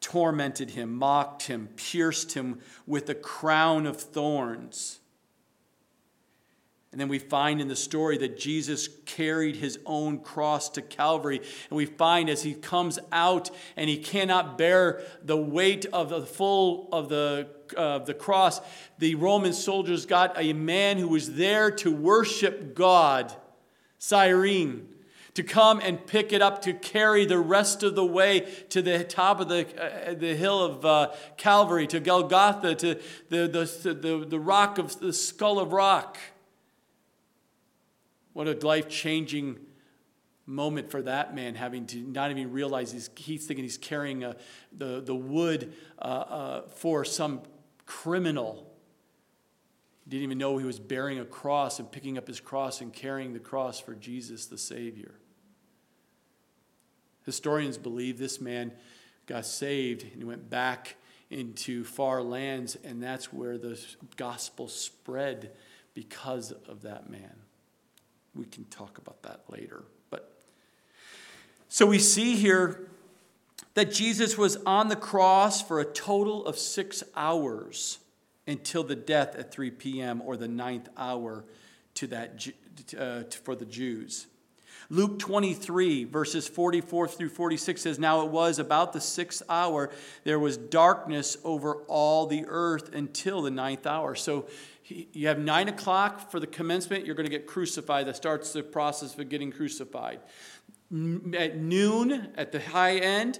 tormented 0.03 0.71
him, 0.71 0.95
mocked 0.95 1.45
him, 1.45 1.69
pierced 1.77 2.35
him 2.35 2.61
with 2.87 3.09
a 3.09 3.15
crown 3.15 3.87
of 3.87 3.99
thorns. 3.99 4.99
And 6.91 7.01
then 7.01 7.09
we 7.09 7.19
find 7.19 7.59
in 7.63 7.69
the 7.69 7.77
story 7.77 8.19
that 8.19 8.39
Jesus 8.39 8.87
carried 9.07 9.57
his 9.57 9.79
own 9.87 10.19
cross 10.19 10.69
to 10.71 10.83
Calvary. 10.83 11.39
And 11.39 11.77
we 11.77 11.87
find 11.87 12.29
as 12.29 12.43
he 12.43 12.53
comes 12.53 12.99
out 13.11 13.51
and 13.77 13.89
he 13.89 13.97
cannot 13.97 14.59
bear 14.59 15.01
the 15.25 15.39
weight 15.39 15.87
of 15.87 16.11
the 16.11 16.27
full 16.27 16.91
of 16.93 17.09
the, 17.09 17.49
uh, 17.75 18.01
the 18.01 18.13
cross, 18.13 18.61
the 18.99 19.15
Roman 19.15 19.55
soldiers 19.55 20.05
got 20.05 20.35
a 20.37 20.53
man 20.53 20.99
who 20.99 21.09
was 21.09 21.33
there 21.35 21.71
to 21.71 21.91
worship 21.91 22.75
God, 22.75 23.35
Cyrene 23.99 24.92
to 25.35 25.43
come 25.43 25.81
and 25.81 26.07
pick 26.07 26.33
it 26.33 26.43
up, 26.43 26.63
to 26.63 26.75
carry 26.75 27.25
the 27.25 27.39
rest 27.39 27.83
of 27.83 27.95
the 27.95 28.05
way 28.05 28.41
to 28.69 28.83
the 28.83 29.03
top 29.03 29.41
of 29.41 29.49
the, 29.49 29.67
uh, 29.81 30.15
the 30.15 30.35
hill 30.35 30.63
of 30.63 30.85
uh, 30.85 31.13
Calvary, 31.37 31.87
to 31.87 32.01
Golgotha, 32.01 32.75
to 32.75 33.01
the, 33.31 33.49
the, 33.49 33.95
the, 33.95 34.27
the 34.27 34.39
rock 34.39 34.79
of 34.79 34.99
the 35.01 35.13
skull 35.13 35.59
of 35.59 35.73
rock. 35.73 36.19
What 38.35 38.47
a 38.47 38.67
life 38.67 38.89
changing 38.89 39.59
moment 40.45 40.91
for 40.91 41.03
that 41.03 41.35
man, 41.35 41.55
having 41.55 41.87
to 41.87 41.99
not 41.99 42.31
even 42.31 42.53
realize 42.53 42.93
he's, 42.93 43.09
he's 43.17 43.47
thinking 43.47 43.65
he's 43.65 43.79
carrying 43.79 44.25
a, 44.25 44.37
the, 44.77 45.01
the 45.01 45.15
wood 45.15 45.73
uh, 45.99 46.03
uh 46.03 46.63
for 46.69 47.05
some 47.05 47.41
criminal. 47.87 48.71
He 50.05 50.11
didn't 50.11 50.25
even 50.25 50.39
know 50.39 50.59
he 50.59 50.65
was 50.65 50.81
bearing 50.81 51.21
a 51.21 51.25
cross 51.25 51.79
and 51.79 51.91
picking 51.91 52.19
up 52.19 52.27
his 52.27 52.41
cross 52.41 52.81
and 52.81 52.93
carrying 52.93 53.33
the 53.33 53.39
cross 53.39 53.79
for 53.79 53.95
Jesus 53.95 54.47
the 54.47 54.59
Savior. 54.59 55.15
Historians 57.25 57.79
believe 57.79 58.19
this 58.19 58.41
man 58.41 58.73
got 59.27 59.47
saved 59.47 60.03
and 60.03 60.13
he 60.13 60.25
went 60.25 60.51
back 60.51 60.97
into 61.31 61.83
far 61.83 62.23
lands, 62.23 62.77
and 62.85 63.03
that's 63.03 63.33
where 63.33 63.57
the 63.57 63.81
gospel 64.17 64.69
spread 64.69 65.51
because 65.95 66.53
of 66.69 66.83
that 66.83 67.09
man. 67.09 67.35
We 68.35 68.45
can 68.45 68.65
talk 68.65 68.99
about 68.99 69.23
that 69.23 69.41
later. 69.49 69.85
But 70.11 70.31
so 71.69 71.87
we 71.87 71.99
see 71.99 72.37
here 72.37 72.89
that 73.75 73.91
Jesus 73.91 74.37
was 74.37 74.57
on 74.67 74.89
the 74.89 74.97
cross 74.97 75.63
for 75.63 75.81
a 75.81 75.85
total 75.85 76.45
of 76.45 76.59
six 76.59 77.03
hours 77.17 77.99
until 78.47 78.85
the 78.85 78.97
death 78.97 79.35
at 79.37 79.53
3 79.53 79.71
p.m. 79.71 80.21
or 80.23 80.37
the 80.37 80.49
ninth 80.49 80.89
hour 80.97 81.45
to 81.95 82.07
that, 82.09 82.47
uh, 82.99 83.23
for 83.43 83.55
the 83.55 83.65
Jews. 83.65 84.27
Luke 84.93 85.19
23, 85.19 86.05
verses 86.05 86.47
44 86.47 87.09
through 87.09 87.31
46 87.31 87.81
says, 87.81 87.99
Now 87.99 88.27
it 88.27 88.31
was 88.31 88.59
about 88.59 88.93
the 88.93 89.01
sixth 89.01 89.43
hour, 89.49 89.89
there 90.25 90.39
was 90.39 90.59
darkness 90.59 91.39
over 91.45 91.77
all 91.89 92.27
the 92.27 92.45
earth 92.47 92.95
until 92.95 93.41
the 93.41 93.51
ninth 93.51 93.87
hour. 93.87 94.15
So 94.15 94.49
you 94.85 95.29
have 95.29 95.39
nine 95.39 95.69
o'clock 95.69 96.31
for 96.31 96.39
the 96.39 96.47
commencement, 96.47 97.07
you're 97.07 97.15
going 97.15 97.25
to 97.25 97.31
get 97.31 97.47
crucified. 97.47 98.07
That 98.07 98.17
starts 98.17 98.53
the 98.53 98.63
process 98.63 99.17
of 99.19 99.31
getting 99.31 99.51
crucified. 99.51 100.21
At 100.91 101.57
noon, 101.57 102.29
at 102.37 102.53
the 102.53 102.61
high 102.61 102.99
end, 102.99 103.39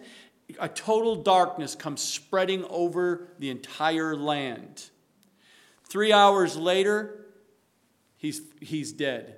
a 0.59 0.71
total 0.71 1.17
darkness 1.17 1.75
comes 1.75 2.01
spreading 2.01 2.65
over 2.71 3.29
the 3.39 3.51
entire 3.51 4.17
land. 4.17 4.89
Three 5.85 6.15
hours 6.15 6.57
later, 6.57 7.27
he's, 8.17 8.41
he's 8.63 8.91
dead. 8.91 9.37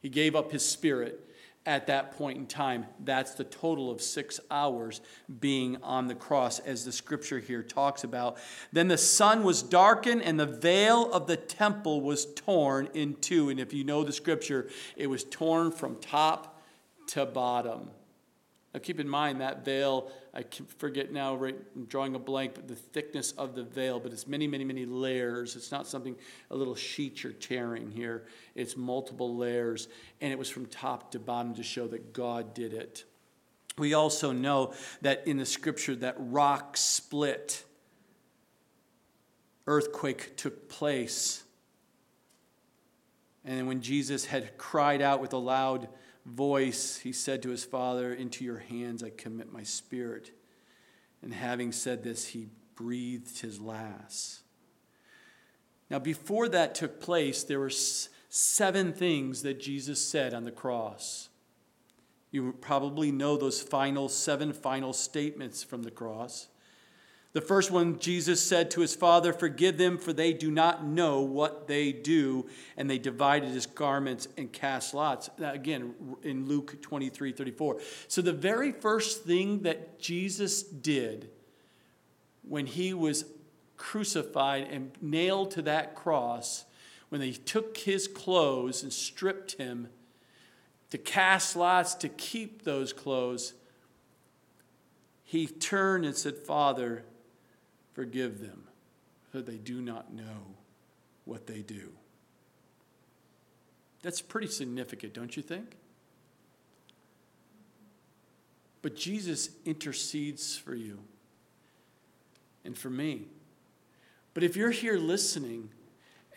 He 0.00 0.08
gave 0.08 0.34
up 0.34 0.50
his 0.50 0.68
spirit 0.68 1.26
at 1.66 1.86
that 1.88 2.12
point 2.12 2.38
in 2.38 2.46
time. 2.46 2.86
That's 3.04 3.34
the 3.34 3.44
total 3.44 3.90
of 3.90 4.00
six 4.00 4.40
hours 4.50 5.00
being 5.40 5.76
on 5.82 6.08
the 6.08 6.14
cross, 6.14 6.58
as 6.60 6.84
the 6.84 6.92
scripture 6.92 7.38
here 7.38 7.62
talks 7.62 8.04
about. 8.04 8.38
Then 8.72 8.88
the 8.88 8.98
sun 8.98 9.42
was 9.42 9.62
darkened, 9.62 10.22
and 10.22 10.40
the 10.40 10.46
veil 10.46 11.12
of 11.12 11.26
the 11.26 11.36
temple 11.36 12.00
was 12.00 12.26
torn 12.34 12.88
in 12.94 13.14
two. 13.16 13.50
And 13.50 13.60
if 13.60 13.72
you 13.72 13.84
know 13.84 14.02
the 14.04 14.12
scripture, 14.12 14.68
it 14.96 15.08
was 15.08 15.24
torn 15.24 15.72
from 15.72 15.96
top 15.96 16.60
to 17.08 17.26
bottom. 17.26 17.90
Now, 18.74 18.80
keep 18.80 19.00
in 19.00 19.08
mind 19.08 19.40
that 19.40 19.64
veil, 19.64 20.10
I 20.34 20.44
forget 20.76 21.10
now, 21.10 21.34
right, 21.34 21.56
I'm 21.74 21.86
drawing 21.86 22.14
a 22.14 22.18
blank, 22.18 22.54
but 22.54 22.68
the 22.68 22.74
thickness 22.74 23.32
of 23.32 23.54
the 23.54 23.62
veil, 23.62 23.98
but 23.98 24.12
it's 24.12 24.26
many, 24.26 24.46
many, 24.46 24.64
many 24.64 24.84
layers. 24.84 25.56
It's 25.56 25.72
not 25.72 25.86
something, 25.86 26.14
a 26.50 26.56
little 26.56 26.74
sheet 26.74 27.22
you're 27.22 27.32
tearing 27.32 27.90
here. 27.90 28.26
It's 28.54 28.76
multiple 28.76 29.36
layers, 29.36 29.88
and 30.20 30.32
it 30.32 30.38
was 30.38 30.50
from 30.50 30.66
top 30.66 31.12
to 31.12 31.18
bottom 31.18 31.54
to 31.54 31.62
show 31.62 31.86
that 31.88 32.12
God 32.12 32.52
did 32.52 32.74
it. 32.74 33.04
We 33.78 33.94
also 33.94 34.32
know 34.32 34.74
that 35.00 35.26
in 35.26 35.38
the 35.38 35.46
scripture 35.46 35.96
that 35.96 36.16
rock 36.18 36.76
split, 36.76 37.64
earthquake 39.66 40.36
took 40.36 40.68
place. 40.68 41.42
And 43.44 43.66
when 43.66 43.80
Jesus 43.80 44.26
had 44.26 44.58
cried 44.58 45.00
out 45.00 45.22
with 45.22 45.32
a 45.32 45.38
loud 45.38 45.88
voice, 46.28 46.98
he 46.98 47.12
said 47.12 47.42
to 47.42 47.50
his 47.50 47.64
father, 47.64 48.12
Into 48.12 48.44
your 48.44 48.58
hands 48.58 49.02
I 49.02 49.10
commit 49.10 49.52
my 49.52 49.62
spirit. 49.62 50.30
And 51.22 51.34
having 51.34 51.72
said 51.72 52.04
this, 52.04 52.26
he 52.28 52.48
breathed 52.76 53.40
his 53.40 53.60
last. 53.60 54.40
Now, 55.90 55.98
before 55.98 56.48
that 56.50 56.74
took 56.74 57.00
place, 57.00 57.42
there 57.42 57.58
were 57.58 57.72
seven 58.28 58.92
things 58.92 59.42
that 59.42 59.60
Jesus 59.60 60.04
said 60.04 60.34
on 60.34 60.44
the 60.44 60.52
cross. 60.52 61.28
You 62.30 62.52
probably 62.60 63.10
know 63.10 63.36
those 63.36 63.62
final 63.62 64.08
seven 64.08 64.52
final 64.52 64.92
statements 64.92 65.62
from 65.62 65.82
the 65.82 65.90
cross. 65.90 66.48
The 67.34 67.40
first 67.42 67.70
one, 67.70 67.98
Jesus 67.98 68.42
said 68.42 68.70
to 68.72 68.80
his 68.80 68.94
father, 68.94 69.32
Forgive 69.32 69.76
them, 69.76 69.98
for 69.98 70.12
they 70.12 70.32
do 70.32 70.50
not 70.50 70.84
know 70.86 71.20
what 71.20 71.68
they 71.68 71.92
do. 71.92 72.46
And 72.76 72.88
they 72.88 72.98
divided 72.98 73.50
his 73.50 73.66
garments 73.66 74.28
and 74.38 74.50
cast 74.50 74.94
lots. 74.94 75.28
Again, 75.38 75.94
in 76.22 76.46
Luke 76.46 76.80
23 76.80 77.32
34. 77.32 77.80
So, 78.08 78.22
the 78.22 78.32
very 78.32 78.72
first 78.72 79.24
thing 79.24 79.62
that 79.62 80.00
Jesus 80.00 80.62
did 80.62 81.30
when 82.42 82.66
he 82.66 82.94
was 82.94 83.26
crucified 83.76 84.66
and 84.70 84.90
nailed 85.02 85.50
to 85.52 85.62
that 85.62 85.94
cross, 85.94 86.64
when 87.10 87.20
they 87.20 87.32
took 87.32 87.76
his 87.76 88.08
clothes 88.08 88.82
and 88.82 88.92
stripped 88.92 89.52
him 89.52 89.88
to 90.90 90.96
cast 90.96 91.56
lots 91.56 91.94
to 91.96 92.08
keep 92.08 92.62
those 92.62 92.94
clothes, 92.94 93.52
he 95.24 95.46
turned 95.46 96.06
and 96.06 96.16
said, 96.16 96.36
Father, 96.38 97.04
Forgive 97.98 98.40
them, 98.40 98.62
for 99.32 99.42
they 99.42 99.56
do 99.56 99.82
not 99.82 100.14
know 100.14 100.54
what 101.24 101.48
they 101.48 101.62
do. 101.62 101.90
That's 104.02 104.22
pretty 104.22 104.46
significant, 104.46 105.14
don't 105.14 105.36
you 105.36 105.42
think? 105.42 105.76
But 108.82 108.94
Jesus 108.94 109.50
intercedes 109.64 110.56
for 110.56 110.76
you 110.76 111.00
and 112.64 112.78
for 112.78 112.88
me. 112.88 113.24
But 114.32 114.44
if 114.44 114.54
you're 114.54 114.70
here 114.70 114.96
listening 114.96 115.68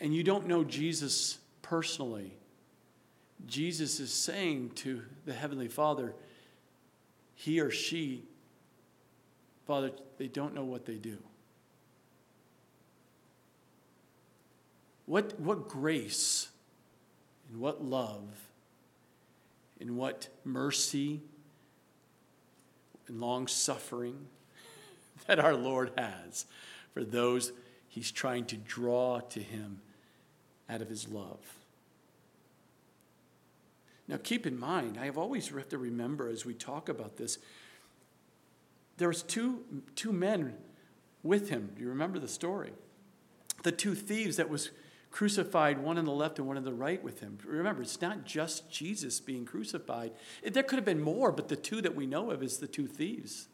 and 0.00 0.12
you 0.12 0.24
don't 0.24 0.48
know 0.48 0.64
Jesus 0.64 1.38
personally, 1.62 2.34
Jesus 3.46 4.00
is 4.00 4.12
saying 4.12 4.72
to 4.74 5.02
the 5.26 5.32
Heavenly 5.32 5.68
Father, 5.68 6.12
he 7.36 7.60
or 7.60 7.70
she, 7.70 8.24
Father, 9.64 9.92
they 10.18 10.26
don't 10.26 10.56
know 10.56 10.64
what 10.64 10.86
they 10.86 10.96
do. 10.96 11.18
What, 15.12 15.38
what 15.38 15.68
grace 15.68 16.48
and 17.50 17.60
what 17.60 17.84
love 17.84 18.24
and 19.78 19.98
what 19.98 20.28
mercy 20.42 21.20
and 23.06 23.20
long 23.20 23.46
suffering 23.46 24.28
that 25.26 25.38
our 25.38 25.52
Lord 25.52 25.92
has 25.98 26.46
for 26.94 27.04
those 27.04 27.52
he's 27.90 28.10
trying 28.10 28.46
to 28.46 28.56
draw 28.56 29.20
to 29.20 29.40
him 29.40 29.82
out 30.66 30.80
of 30.80 30.88
his 30.88 31.06
love. 31.06 31.58
Now, 34.08 34.16
keep 34.16 34.46
in 34.46 34.58
mind, 34.58 34.96
I 34.98 35.04
have 35.04 35.18
always 35.18 35.48
have 35.48 35.68
to 35.68 35.76
remember 35.76 36.30
as 36.30 36.46
we 36.46 36.54
talk 36.54 36.88
about 36.88 37.18
this, 37.18 37.36
there 38.96 39.08
was 39.08 39.22
two, 39.22 39.62
two 39.94 40.14
men 40.14 40.54
with 41.22 41.50
him. 41.50 41.72
Do 41.76 41.82
you 41.82 41.90
remember 41.90 42.18
the 42.18 42.28
story? 42.28 42.72
The 43.62 43.72
two 43.72 43.94
thieves 43.94 44.38
that 44.38 44.48
was 44.48 44.70
crucified, 45.12 45.78
one 45.78 45.98
on 45.98 46.06
the 46.06 46.10
left 46.10 46.38
and 46.38 46.48
one 46.48 46.56
on 46.56 46.64
the 46.64 46.72
right 46.72 47.02
with 47.04 47.20
him. 47.20 47.38
Remember, 47.44 47.82
it's 47.82 48.00
not 48.00 48.24
just 48.24 48.70
Jesus 48.70 49.20
being 49.20 49.44
crucified. 49.44 50.12
There 50.42 50.62
could 50.62 50.76
have 50.76 50.84
been 50.84 51.02
more, 51.02 51.30
but 51.30 51.48
the 51.48 51.56
two 51.56 51.82
that 51.82 51.94
we 51.94 52.06
know 52.06 52.30
of 52.30 52.42
is 52.42 52.58
the 52.58 52.66
two 52.66 52.86
thieves. 52.86 53.48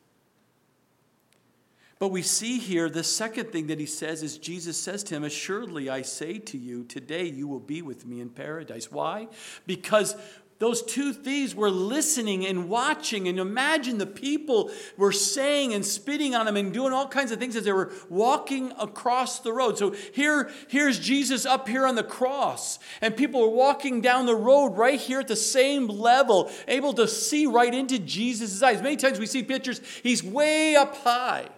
But 1.99 2.09
we 2.09 2.23
see 2.23 2.59
here 2.59 2.89
the 2.89 3.03
second 3.03 3.51
thing 3.51 3.67
that 3.67 3.81
he 3.81 3.87
says 3.87 4.23
is 4.23 4.39
Jesus 4.39 4.81
says 4.81 5.03
to 5.05 5.17
him, 5.17 5.25
Assuredly 5.25 5.91
I 5.91 6.03
say 6.03 6.39
to 6.39 6.57
you, 6.57 6.85
today 6.85 7.25
you 7.25 7.49
will 7.49 7.59
be 7.59 7.83
with 7.83 8.07
me 8.07 8.21
in 8.21 8.31
paradise. 8.31 8.91
Why? 8.93 9.27
Because 9.67 10.15
those 10.59 10.83
two 10.83 11.13
thieves 11.13 11.55
were 11.55 11.71
listening 11.71 12.45
and 12.45 12.69
watching, 12.69 13.29
and 13.29 13.39
imagine 13.39 13.99
the 13.99 14.07
people 14.07 14.71
were 14.97 15.13
saying 15.13 15.73
and 15.73 15.87
spitting 15.87 16.35
on 16.35 16.47
them 16.47 16.57
and 16.57 16.73
doing 16.73 16.93
all 16.93 17.07
kinds 17.07 17.31
of 17.31 17.39
things 17.39 17.55
as 17.55 17.65
they 17.65 17.73
were 17.73 17.93
walking 18.09 18.73
across 18.79 19.39
the 19.39 19.53
road. 19.53 19.79
So 19.79 19.95
here, 20.13 20.51
here's 20.67 20.99
Jesus 20.99 21.47
up 21.47 21.69
here 21.69 21.87
on 21.87 21.95
the 21.95 22.03
cross, 22.03 22.81
and 23.01 23.17
people 23.17 23.43
are 23.45 23.49
walking 23.49 24.01
down 24.01 24.27
the 24.27 24.35
road 24.35 24.77
right 24.77 24.99
here 24.99 25.21
at 25.21 25.29
the 25.29 25.37
same 25.37 25.87
level, 25.87 26.51
able 26.67 26.93
to 26.95 27.07
see 27.07 27.47
right 27.47 27.73
into 27.73 27.99
Jesus' 27.99 28.61
eyes. 28.61 28.83
Many 28.83 28.97
times 28.97 29.21
we 29.21 29.27
see 29.27 29.45
pictures, 29.45 29.81
he's 30.03 30.25
way 30.25 30.75
up 30.75 30.97
high. 30.97 31.49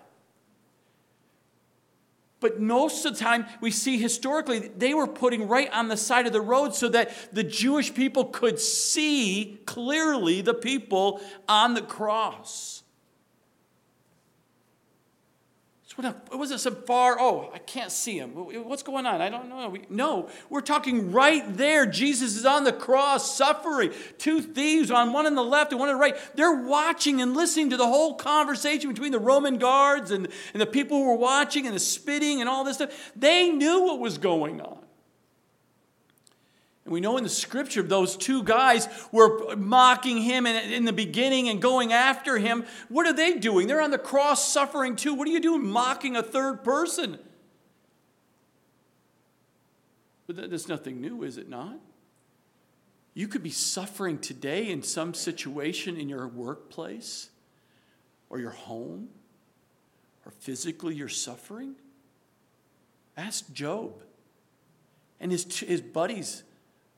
But 2.41 2.59
most 2.59 3.05
of 3.05 3.15
the 3.15 3.21
time, 3.21 3.47
we 3.61 3.71
see 3.71 3.99
historically, 3.99 4.59
they 4.59 4.95
were 4.95 5.07
putting 5.07 5.47
right 5.47 5.71
on 5.73 5.89
the 5.89 5.97
side 5.97 6.27
of 6.27 6.33
the 6.33 6.41
road 6.41 6.75
so 6.75 6.89
that 6.89 7.11
the 7.33 7.45
Jewish 7.45 7.95
people 7.95 8.25
could 8.25 8.59
see 8.59 9.61
clearly 9.67 10.41
the 10.41 10.55
people 10.55 11.21
on 11.47 11.75
the 11.75 11.83
cross. 11.83 12.83
It 16.05 16.37
wasn't 16.37 16.61
some 16.61 16.77
far, 16.87 17.19
oh, 17.21 17.51
I 17.55 17.59
can't 17.59 17.93
see 17.93 18.19
him. 18.19 18.31
What's 18.31 18.83
going 18.83 19.07
on? 19.07 19.21
I 19.21 19.29
don't 19.29 19.49
know. 19.49 19.77
No, 19.89 20.29
we're 20.49 20.61
talking 20.61 21.13
right 21.13 21.57
there. 21.57 21.87
Jesus 21.87 22.37
is 22.37 22.47
on 22.47 22.65
the 22.65 22.73
cross 22.73 23.37
suffering. 23.37 23.93
Two 24.19 24.41
thieves 24.41 24.91
on 24.91 25.13
one 25.13 25.27
on 25.27 25.35
the 25.35 25.45
left 25.45 25.73
and 25.73 25.81
one 25.81 25.89
on 25.89 25.95
the 25.95 26.01
right. 26.01 26.17
They're 26.35 26.63
watching 26.65 27.21
and 27.21 27.35
listening 27.35 27.71
to 27.71 27.77
the 27.77 27.87
whole 27.87 28.15
conversation 28.15 28.91
between 28.91 29.13
the 29.13 29.19
Roman 29.19 29.59
guards 29.59 30.11
and, 30.11 30.29
and 30.53 30.61
the 30.61 30.67
people 30.67 30.99
who 30.99 31.07
were 31.07 31.17
watching 31.17 31.67
and 31.67 31.75
the 31.75 31.81
spitting 31.81 32.41
and 32.41 32.49
all 32.49 32.65
this 32.65 32.77
stuff. 32.77 33.13
They 33.17 33.51
knew 33.51 33.83
what 33.83 33.99
was 33.99 34.19
going 34.19 34.61
on. 34.61 34.79
We 36.91 37.01
know 37.01 37.17
in 37.17 37.23
the 37.23 37.31
scripture, 37.31 37.85
those 37.85 38.17
two 38.17 38.43
guys 38.43 38.89
were 39.13 39.55
mocking 39.55 40.19
him 40.19 40.45
in, 40.45 40.85
the 40.85 40.93
beginning 40.93 41.49
and 41.49 41.63
going 41.63 41.93
after 41.93 42.37
him. 42.37 42.65
What 42.89 43.07
are 43.07 43.13
they 43.13 43.39
doing? 43.39 43.69
They're 43.69 43.81
on 43.81 43.93
the 43.93 43.99
cross 43.99 44.53
suffering 44.53 44.97
too. 44.97 45.15
What 45.15 45.29
are 45.29 45.31
you 45.31 45.41
doing 45.41 45.65
mocking 45.65 46.17
a 46.17 46.23
third 46.23 46.65
person? 46.65 47.21
But 50.27 50.51
that's 50.51 50.67
nothing 50.67 51.01
new, 51.01 51.23
is 51.23 51.39
it 51.39 51.49
not? 51.49 51.79
You 53.15 53.29
could 53.29 53.45
be 53.45 53.51
suffering 53.51 54.19
today 54.19 54.69
in 54.69 54.83
some 54.83 55.15
situation 55.15 55.97
in 55.97 56.09
your 56.09 56.27
workplace 56.27 57.31
or 58.29 58.41
your 58.41 58.51
home 58.51 59.11
or 60.27 60.33
physically 60.33 60.97
you're 60.97 61.09
suffering. 61.09 61.77
Ask 63.17 63.53
Job 63.53 64.03
and 65.21 65.31
his, 65.31 65.45
his 65.61 65.81
buddies 65.81 66.43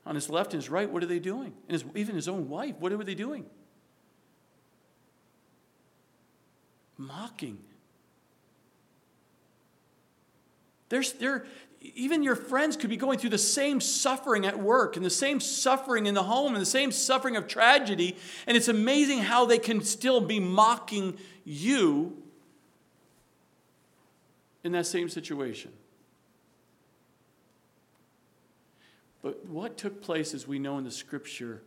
on 0.04 0.14
his 0.14 0.28
left 0.28 0.52
and 0.52 0.62
his 0.62 0.70
right, 0.70 0.90
what 0.90 1.02
are 1.02 1.06
they 1.06 1.18
doing? 1.18 1.52
And 1.68 1.72
his, 1.72 1.84
even 1.94 2.14
his 2.14 2.28
own 2.28 2.48
wife, 2.48 2.74
what 2.78 2.92
are 2.92 2.96
they 3.04 3.14
doing? 3.14 3.46
Mocking. 6.98 7.58
There's, 10.88 11.12
there, 11.12 11.46
even 11.80 12.22
your 12.22 12.36
friends 12.36 12.76
could 12.76 12.90
be 12.90 12.96
going 12.96 13.18
through 13.18 13.30
the 13.30 13.38
same 13.38 13.80
suffering 13.80 14.44
at 14.44 14.58
work 14.58 14.96
and 14.96 15.04
the 15.04 15.10
same 15.10 15.40
suffering 15.40 16.06
in 16.06 16.14
the 16.14 16.22
home 16.22 16.54
and 16.54 16.60
the 16.60 16.66
same 16.66 16.92
suffering 16.92 17.36
of 17.36 17.46
tragedy. 17.46 18.16
And 18.46 18.56
it's 18.56 18.68
amazing 18.68 19.20
how 19.20 19.46
they 19.46 19.58
can 19.58 19.82
still 19.82 20.20
be 20.20 20.38
mocking 20.38 21.16
you 21.44 22.22
in 24.64 24.72
that 24.72 24.86
same 24.86 25.08
situation. 25.08 25.72
But 29.22 29.46
what 29.46 29.78
took 29.78 30.02
place, 30.02 30.34
as 30.34 30.48
we 30.48 30.58
know 30.58 30.78
in 30.78 30.84
the 30.84 30.90
scripture, 30.90 31.62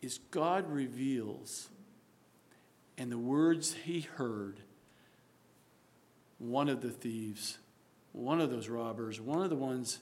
is 0.00 0.18
God 0.30 0.70
reveals, 0.70 1.68
and 2.96 3.10
the 3.10 3.18
words 3.18 3.74
he 3.74 4.00
heard, 4.00 4.60
one 6.38 6.68
of 6.68 6.80
the 6.80 6.90
thieves, 6.90 7.58
one 8.12 8.40
of 8.40 8.50
those 8.50 8.68
robbers, 8.68 9.20
one 9.20 9.42
of 9.42 9.50
the 9.50 9.56
ones 9.56 9.98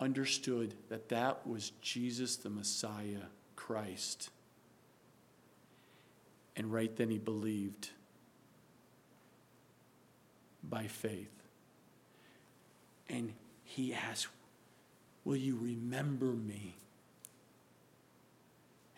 understood 0.00 0.74
that 0.88 1.08
that 1.10 1.46
was 1.46 1.72
Jesus 1.82 2.36
the 2.36 2.50
Messiah, 2.50 3.26
Christ. 3.56 4.30
And 6.56 6.72
right 6.72 6.94
then 6.96 7.10
he 7.10 7.18
believed 7.18 7.90
by 10.62 10.86
faith. 10.86 11.30
And 13.08 13.32
he 13.68 13.92
asked, 13.92 14.28
Will 15.24 15.36
you 15.36 15.58
remember 15.60 16.32
me? 16.32 16.74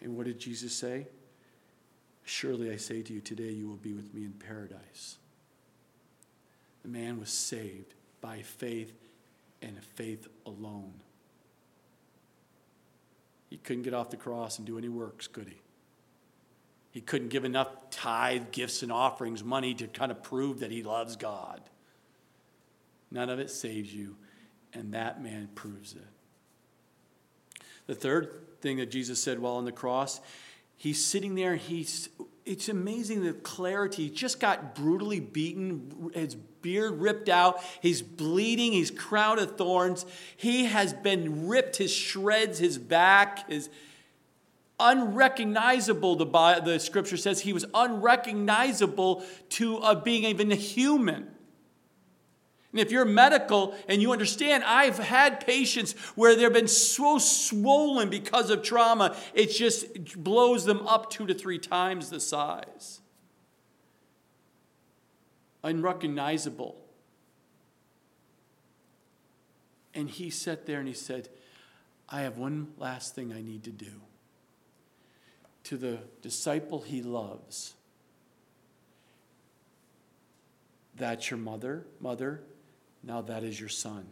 And 0.00 0.16
what 0.16 0.26
did 0.26 0.38
Jesus 0.38 0.72
say? 0.72 1.08
Surely 2.24 2.70
I 2.70 2.76
say 2.76 3.02
to 3.02 3.12
you, 3.12 3.20
today 3.20 3.50
you 3.50 3.68
will 3.68 3.76
be 3.76 3.92
with 3.92 4.14
me 4.14 4.22
in 4.22 4.32
paradise. 4.32 5.16
The 6.82 6.88
man 6.88 7.18
was 7.18 7.30
saved 7.30 7.92
by 8.20 8.42
faith 8.42 8.92
and 9.60 9.76
faith 9.96 10.28
alone. 10.46 10.94
He 13.50 13.56
couldn't 13.56 13.82
get 13.82 13.92
off 13.92 14.10
the 14.10 14.16
cross 14.16 14.58
and 14.58 14.66
do 14.66 14.78
any 14.78 14.88
works, 14.88 15.26
could 15.26 15.48
he? 15.48 15.58
He 16.92 17.00
couldn't 17.00 17.28
give 17.28 17.44
enough 17.44 17.68
tithe, 17.90 18.52
gifts, 18.52 18.84
and 18.84 18.92
offerings, 18.92 19.42
money 19.42 19.74
to 19.74 19.88
kind 19.88 20.12
of 20.12 20.22
prove 20.22 20.60
that 20.60 20.70
he 20.70 20.84
loves 20.84 21.16
God. 21.16 21.60
None 23.10 23.28
of 23.28 23.40
it 23.40 23.50
saves 23.50 23.92
you, 23.92 24.16
and 24.72 24.94
that 24.94 25.22
man 25.22 25.48
proves 25.54 25.94
it. 25.94 27.62
The 27.86 27.94
third 27.94 28.60
thing 28.60 28.76
that 28.76 28.90
Jesus 28.90 29.22
said 29.22 29.38
while 29.38 29.54
on 29.54 29.64
the 29.64 29.72
cross, 29.72 30.20
he's 30.76 31.04
sitting 31.04 31.34
there, 31.34 31.56
he's 31.56 32.08
it's 32.46 32.68
amazing 32.68 33.22
the 33.22 33.32
clarity. 33.32 34.04
He 34.04 34.10
just 34.10 34.40
got 34.40 34.74
brutally 34.74 35.20
beaten, 35.20 36.10
his 36.14 36.34
beard 36.34 37.00
ripped 37.00 37.28
out, 37.28 37.60
he's 37.80 38.02
bleeding, 38.02 38.72
he's 38.72 38.90
crowned 38.90 39.40
of 39.40 39.56
thorns. 39.56 40.04
He 40.36 40.64
has 40.64 40.92
been 40.92 41.46
ripped, 41.48 41.76
his 41.76 41.92
shreds, 41.92 42.58
his 42.58 42.78
back, 42.78 43.48
his 43.48 43.70
unrecognizable, 44.80 46.16
the, 46.16 46.62
the 46.64 46.80
scripture 46.80 47.16
says 47.16 47.40
he 47.40 47.52
was 47.52 47.66
unrecognizable 47.74 49.24
to 49.50 49.78
uh, 49.78 49.94
being 49.94 50.24
even 50.24 50.50
a 50.50 50.56
human. 50.56 51.28
And 52.72 52.80
if 52.80 52.92
you're 52.92 53.04
medical 53.04 53.74
and 53.88 54.00
you 54.00 54.12
understand, 54.12 54.62
I've 54.64 54.98
had 54.98 55.44
patients 55.44 55.92
where 56.14 56.36
they've 56.36 56.52
been 56.52 56.68
so 56.68 57.18
swollen 57.18 58.10
because 58.10 58.48
of 58.50 58.62
trauma, 58.62 59.16
it 59.34 59.50
just 59.50 60.22
blows 60.22 60.64
them 60.64 60.86
up 60.86 61.10
two 61.10 61.26
to 61.26 61.34
three 61.34 61.58
times 61.58 62.10
the 62.10 62.20
size. 62.20 63.00
Unrecognizable. 65.64 66.76
And 69.92 70.08
he 70.08 70.30
sat 70.30 70.66
there 70.66 70.78
and 70.78 70.86
he 70.86 70.94
said, 70.94 71.28
I 72.08 72.22
have 72.22 72.38
one 72.38 72.68
last 72.78 73.16
thing 73.16 73.32
I 73.32 73.42
need 73.42 73.64
to 73.64 73.70
do. 73.70 74.00
To 75.64 75.76
the 75.76 75.98
disciple 76.22 76.80
he 76.82 77.02
loves, 77.02 77.74
that's 80.96 81.30
your 81.30 81.38
mother, 81.38 81.86
mother, 82.00 82.42
now 83.02 83.22
that 83.22 83.42
is 83.42 83.58
your 83.58 83.68
son. 83.68 84.06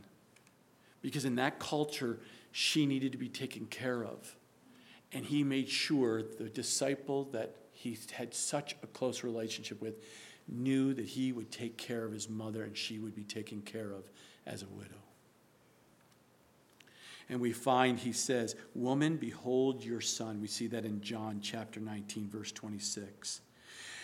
Because 1.02 1.24
in 1.24 1.36
that 1.36 1.58
culture, 1.58 2.18
she 2.52 2.86
needed 2.86 3.12
to 3.12 3.18
be 3.18 3.28
taken 3.28 3.66
care 3.66 4.04
of. 4.04 4.34
And 5.12 5.24
he 5.24 5.44
made 5.44 5.68
sure 5.68 6.22
the 6.22 6.48
disciple 6.48 7.24
that 7.32 7.56
he 7.72 7.98
had 8.12 8.34
such 8.34 8.76
a 8.82 8.86
close 8.86 9.22
relationship 9.22 9.80
with 9.80 10.02
knew 10.48 10.94
that 10.94 11.04
he 11.04 11.32
would 11.32 11.50
take 11.50 11.76
care 11.76 12.04
of 12.04 12.12
his 12.12 12.28
mother 12.28 12.64
and 12.64 12.76
she 12.76 12.98
would 12.98 13.14
be 13.14 13.24
taken 13.24 13.62
care 13.62 13.92
of 13.92 14.10
as 14.46 14.62
a 14.62 14.68
widow. 14.68 14.96
And 17.28 17.40
we 17.40 17.52
find 17.52 17.98
he 17.98 18.12
says, 18.12 18.56
Woman, 18.74 19.16
behold 19.16 19.84
your 19.84 20.00
son. 20.00 20.40
We 20.40 20.48
see 20.48 20.66
that 20.68 20.84
in 20.84 21.02
John 21.02 21.40
chapter 21.42 21.78
19, 21.78 22.28
verse 22.28 22.52
26. 22.52 23.42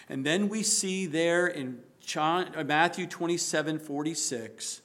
And 0.09 0.25
then 0.25 0.49
we 0.49 0.63
see 0.63 1.07
there 1.07 1.47
in 1.47 1.81
John, 2.05 2.53
uh, 2.55 2.65
Matthew 2.65 3.07
27 3.07 3.79
46. 3.79 4.83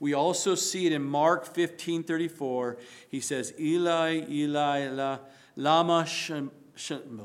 We 0.00 0.14
also 0.14 0.54
see 0.54 0.86
it 0.86 0.92
in 0.92 1.02
Mark 1.04 1.46
15 1.46 2.02
34. 2.02 2.78
He 3.08 3.20
says, 3.20 3.54
Eli, 3.58 4.22
Eli, 4.28 4.88
la, 4.88 5.18
lama 5.56 6.06
shem, 6.06 6.50
shem, 6.74 7.20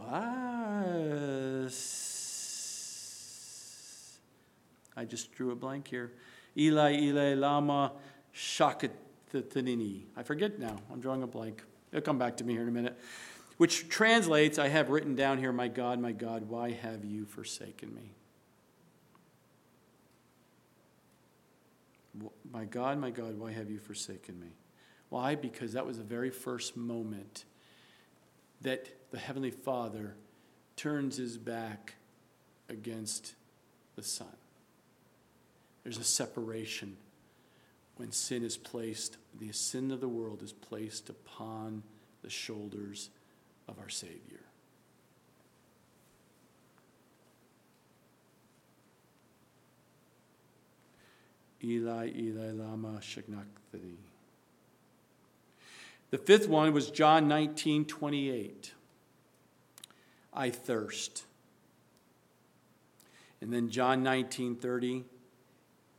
I 4.95 5.05
just 5.05 5.31
drew 5.31 5.51
a 5.51 5.55
blank 5.55 5.87
here. 5.87 6.13
Eli, 6.57 6.93
Eli, 6.93 7.33
lama 7.35 7.93
shakatanini. 8.35 10.05
I 10.15 10.23
forget 10.23 10.59
now. 10.59 10.77
I'm 10.91 10.99
drawing 10.99 11.23
a 11.23 11.27
blank. 11.27 11.63
It'll 11.91 12.01
come 12.01 12.17
back 12.17 12.37
to 12.37 12.43
me 12.43 12.53
here 12.53 12.63
in 12.63 12.67
a 12.67 12.71
minute. 12.71 12.99
Which 13.57 13.89
translates, 13.89 14.59
I 14.59 14.67
have 14.67 14.89
written 14.89 15.15
down 15.15 15.39
here, 15.39 15.51
My 15.51 15.67
God, 15.67 15.99
my 15.99 16.11
God, 16.11 16.49
why 16.49 16.71
have 16.71 17.03
you 17.05 17.25
forsaken 17.25 17.93
me? 17.93 18.11
My 22.51 22.65
God, 22.65 22.99
my 22.99 23.09
God, 23.09 23.37
why 23.37 23.51
have 23.51 23.69
you 23.69 23.79
forsaken 23.79 24.39
me? 24.39 24.55
Why? 25.09 25.35
Because 25.35 25.73
that 25.73 25.85
was 25.85 25.97
the 25.97 26.03
very 26.03 26.29
first 26.29 26.75
moment 26.75 27.45
that 28.61 29.11
the 29.11 29.17
Heavenly 29.17 29.51
Father 29.51 30.15
turns 30.75 31.17
his 31.17 31.37
back 31.37 31.95
against 32.69 33.35
the 33.95 34.03
Son. 34.03 34.27
There's 35.83 35.97
a 35.97 36.03
separation 36.03 36.97
when 37.95 38.11
sin 38.11 38.43
is 38.43 38.57
placed, 38.57 39.17
the 39.39 39.51
sin 39.51 39.91
of 39.91 40.01
the 40.01 40.07
world 40.07 40.43
is 40.43 40.53
placed 40.53 41.09
upon 41.09 41.83
the 42.21 42.29
shoulders 42.29 43.09
of 43.67 43.79
our 43.79 43.89
Savior. 43.89 44.46
Eli, 51.63 52.11
Eli, 52.15 52.51
Lama 52.51 52.99
Shaknathani. 53.01 53.97
The 56.09 56.17
fifth 56.17 56.47
one 56.47 56.71
was 56.73 56.89
John 56.89 57.27
19, 57.27 57.85
28. 57.85 58.73
I 60.33 60.49
thirst. 60.49 61.25
And 63.41 63.51
then 63.51 63.69
John 63.69 64.03
19, 64.03 64.55
30. 64.55 65.03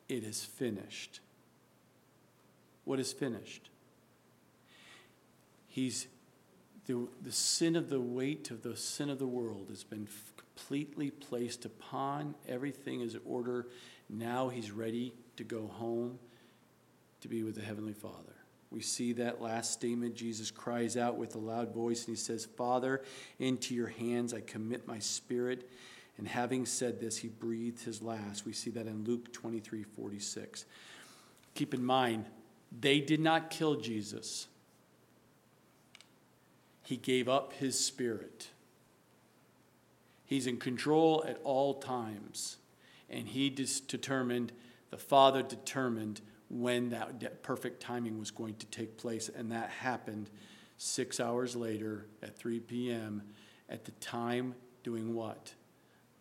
It 0.08 0.24
is 0.24 0.44
finished. 0.44 1.20
What 2.84 2.98
is 2.98 3.12
finished? 3.12 3.68
He's 5.66 6.06
the, 6.86 7.06
the 7.22 7.32
sin 7.32 7.76
of 7.76 7.90
the 7.90 8.00
weight 8.00 8.50
of 8.50 8.62
the 8.62 8.74
sin 8.74 9.10
of 9.10 9.18
the 9.18 9.26
world 9.26 9.66
has 9.68 9.84
been 9.84 10.06
completely 10.58 11.10
placed 11.10 11.64
upon. 11.64 12.34
Everything 12.48 13.00
is 13.00 13.16
order. 13.24 13.66
Now 14.08 14.48
he's 14.48 14.70
ready 14.70 15.14
to 15.36 15.44
go 15.44 15.66
home 15.66 16.18
to 17.20 17.28
be 17.28 17.42
with 17.42 17.54
the 17.54 17.62
Heavenly 17.62 17.92
Father. 17.92 18.34
We 18.70 18.80
see 18.80 19.12
that 19.14 19.40
last 19.40 19.72
statement. 19.72 20.14
Jesus 20.14 20.50
cries 20.50 20.96
out 20.96 21.16
with 21.16 21.34
a 21.36 21.38
loud 21.38 21.72
voice 21.72 22.06
and 22.06 22.16
he 22.16 22.20
says, 22.20 22.44
Father, 22.44 23.02
into 23.38 23.74
your 23.74 23.86
hands 23.86 24.34
I 24.34 24.40
commit 24.40 24.86
my 24.86 24.98
spirit. 24.98 25.70
And 26.18 26.26
having 26.26 26.66
said 26.66 27.00
this, 27.00 27.16
he 27.16 27.28
breathed 27.28 27.84
his 27.84 28.02
last. 28.02 28.44
We 28.44 28.52
see 28.52 28.70
that 28.70 28.86
in 28.86 29.04
Luke 29.04 29.32
23 29.32 29.84
46. 29.84 30.64
Keep 31.54 31.74
in 31.74 31.84
mind, 31.84 32.26
they 32.78 33.00
did 33.00 33.20
not 33.20 33.50
kill 33.50 33.76
Jesus, 33.76 34.48
he 36.82 36.96
gave 36.96 37.28
up 37.28 37.52
his 37.54 37.78
spirit. 37.78 38.48
He's 40.28 40.46
in 40.46 40.58
control 40.58 41.24
at 41.26 41.40
all 41.42 41.74
times. 41.74 42.58
And 43.08 43.26
he 43.26 43.48
determined 43.48 44.52
the 44.90 44.98
Father 44.98 45.42
determined 45.42 46.20
when 46.50 46.90
that 46.90 47.42
perfect 47.42 47.80
timing 47.80 48.18
was 48.18 48.30
going 48.30 48.56
to 48.56 48.66
take 48.66 48.98
place, 48.98 49.30
and 49.34 49.50
that 49.52 49.70
happened 49.70 50.28
six 50.76 51.18
hours 51.18 51.56
later 51.56 52.06
at 52.22 52.36
3 52.36 52.60
p.m. 52.60 53.22
at 53.70 53.86
the 53.86 53.90
time 53.92 54.54
doing 54.82 55.14
what? 55.14 55.54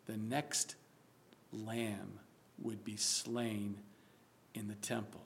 The 0.06 0.18
next 0.18 0.76
lamb 1.52 2.20
would 2.60 2.86
be 2.86 2.96
slain 2.96 3.78
in 4.54 4.70
the 4.70 4.76
temple, 4.76 5.26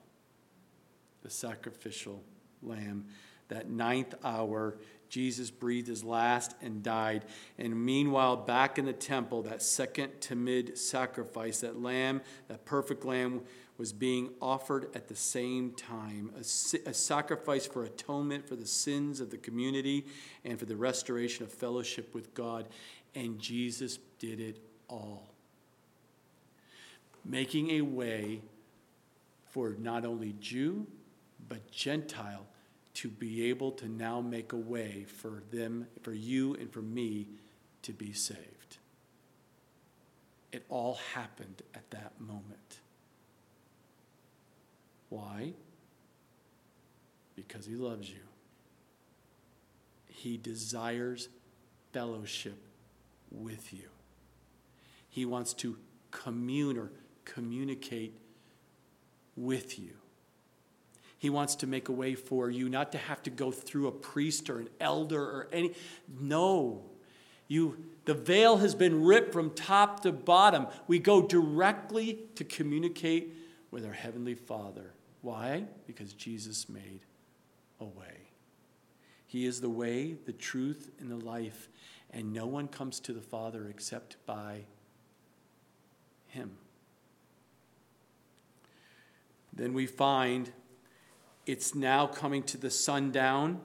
the 1.22 1.30
sacrificial 1.30 2.22
lamb. 2.62 3.06
That 3.48 3.70
ninth 3.70 4.14
hour, 4.24 4.76
Jesus 5.12 5.50
breathed 5.50 5.88
his 5.88 6.02
last 6.02 6.54
and 6.62 6.82
died. 6.82 7.26
And 7.58 7.84
meanwhile, 7.84 8.34
back 8.34 8.78
in 8.78 8.86
the 8.86 8.94
temple, 8.94 9.42
that 9.42 9.60
second 9.60 10.10
tamid 10.20 10.78
sacrifice, 10.78 11.60
that 11.60 11.78
lamb, 11.78 12.22
that 12.48 12.64
perfect 12.64 13.04
lamb, 13.04 13.42
was 13.76 13.92
being 13.92 14.30
offered 14.40 14.88
at 14.94 15.08
the 15.08 15.14
same 15.14 15.72
time 15.72 16.30
a, 16.34 16.88
a, 16.88 16.94
sacrifice 16.94 17.66
for 17.66 17.84
atonement 17.84 18.48
for 18.48 18.56
the 18.56 18.66
sins 18.66 19.20
of 19.20 19.30
the 19.30 19.36
community 19.36 20.06
and 20.46 20.58
for 20.58 20.64
the 20.64 20.76
restoration 20.76 21.44
of 21.44 21.52
fellowship 21.52 22.14
with 22.14 22.32
God. 22.32 22.66
And 23.14 23.38
Jesus 23.38 23.98
did 24.18 24.40
it 24.40 24.62
all, 24.88 25.28
making 27.22 27.70
a 27.72 27.82
way 27.82 28.40
for 29.50 29.76
not 29.78 30.06
only 30.06 30.34
Jew, 30.40 30.86
but 31.50 31.70
Gentile 31.70 32.46
to 32.94 33.08
be 33.08 33.48
able 33.48 33.72
to 33.72 33.88
now 33.88 34.20
make 34.20 34.52
a 34.52 34.56
way 34.56 35.04
for 35.04 35.42
them, 35.50 35.86
for 36.02 36.12
you, 36.12 36.54
and 36.54 36.72
for 36.72 36.82
me 36.82 37.26
to 37.82 37.92
be 37.92 38.12
saved. 38.12 38.78
It 40.52 40.64
all 40.68 40.98
happened 41.14 41.62
at 41.74 41.90
that 41.90 42.20
moment. 42.20 42.80
Why? 45.08 45.54
Because 47.34 47.66
he 47.66 47.74
loves 47.74 48.10
you. 48.10 48.20
He 50.06 50.36
desires 50.36 51.28
fellowship 51.92 52.58
with 53.30 53.72
you. 53.72 53.88
He 55.08 55.24
wants 55.24 55.54
to 55.54 55.78
commune 56.10 56.76
or 56.76 56.90
communicate 57.24 58.14
with 59.36 59.78
you. 59.78 60.01
He 61.22 61.30
wants 61.30 61.54
to 61.54 61.68
make 61.68 61.88
a 61.88 61.92
way 61.92 62.16
for 62.16 62.50
you 62.50 62.68
not 62.68 62.90
to 62.90 62.98
have 62.98 63.22
to 63.22 63.30
go 63.30 63.52
through 63.52 63.86
a 63.86 63.92
priest 63.92 64.50
or 64.50 64.58
an 64.58 64.68
elder 64.80 65.22
or 65.22 65.48
any. 65.52 65.72
No. 66.20 66.82
You, 67.46 67.76
the 68.06 68.14
veil 68.14 68.56
has 68.56 68.74
been 68.74 69.04
ripped 69.04 69.32
from 69.32 69.50
top 69.50 70.00
to 70.00 70.10
bottom. 70.10 70.66
We 70.88 70.98
go 70.98 71.22
directly 71.22 72.18
to 72.34 72.42
communicate 72.42 73.36
with 73.70 73.86
our 73.86 73.92
Heavenly 73.92 74.34
Father. 74.34 74.94
Why? 75.20 75.66
Because 75.86 76.12
Jesus 76.12 76.68
made 76.68 77.02
a 77.78 77.84
way. 77.84 78.26
He 79.28 79.46
is 79.46 79.60
the 79.60 79.70
way, 79.70 80.16
the 80.26 80.32
truth, 80.32 80.90
and 80.98 81.08
the 81.08 81.24
life, 81.24 81.68
and 82.10 82.32
no 82.32 82.48
one 82.48 82.66
comes 82.66 82.98
to 82.98 83.12
the 83.12 83.20
Father 83.20 83.68
except 83.68 84.16
by 84.26 84.62
Him. 86.26 86.56
Then 89.52 89.72
we 89.72 89.86
find 89.86 90.50
it's 91.46 91.74
now 91.74 92.06
coming 92.06 92.42
to 92.44 92.56
the 92.56 92.70
sundown. 92.70 93.60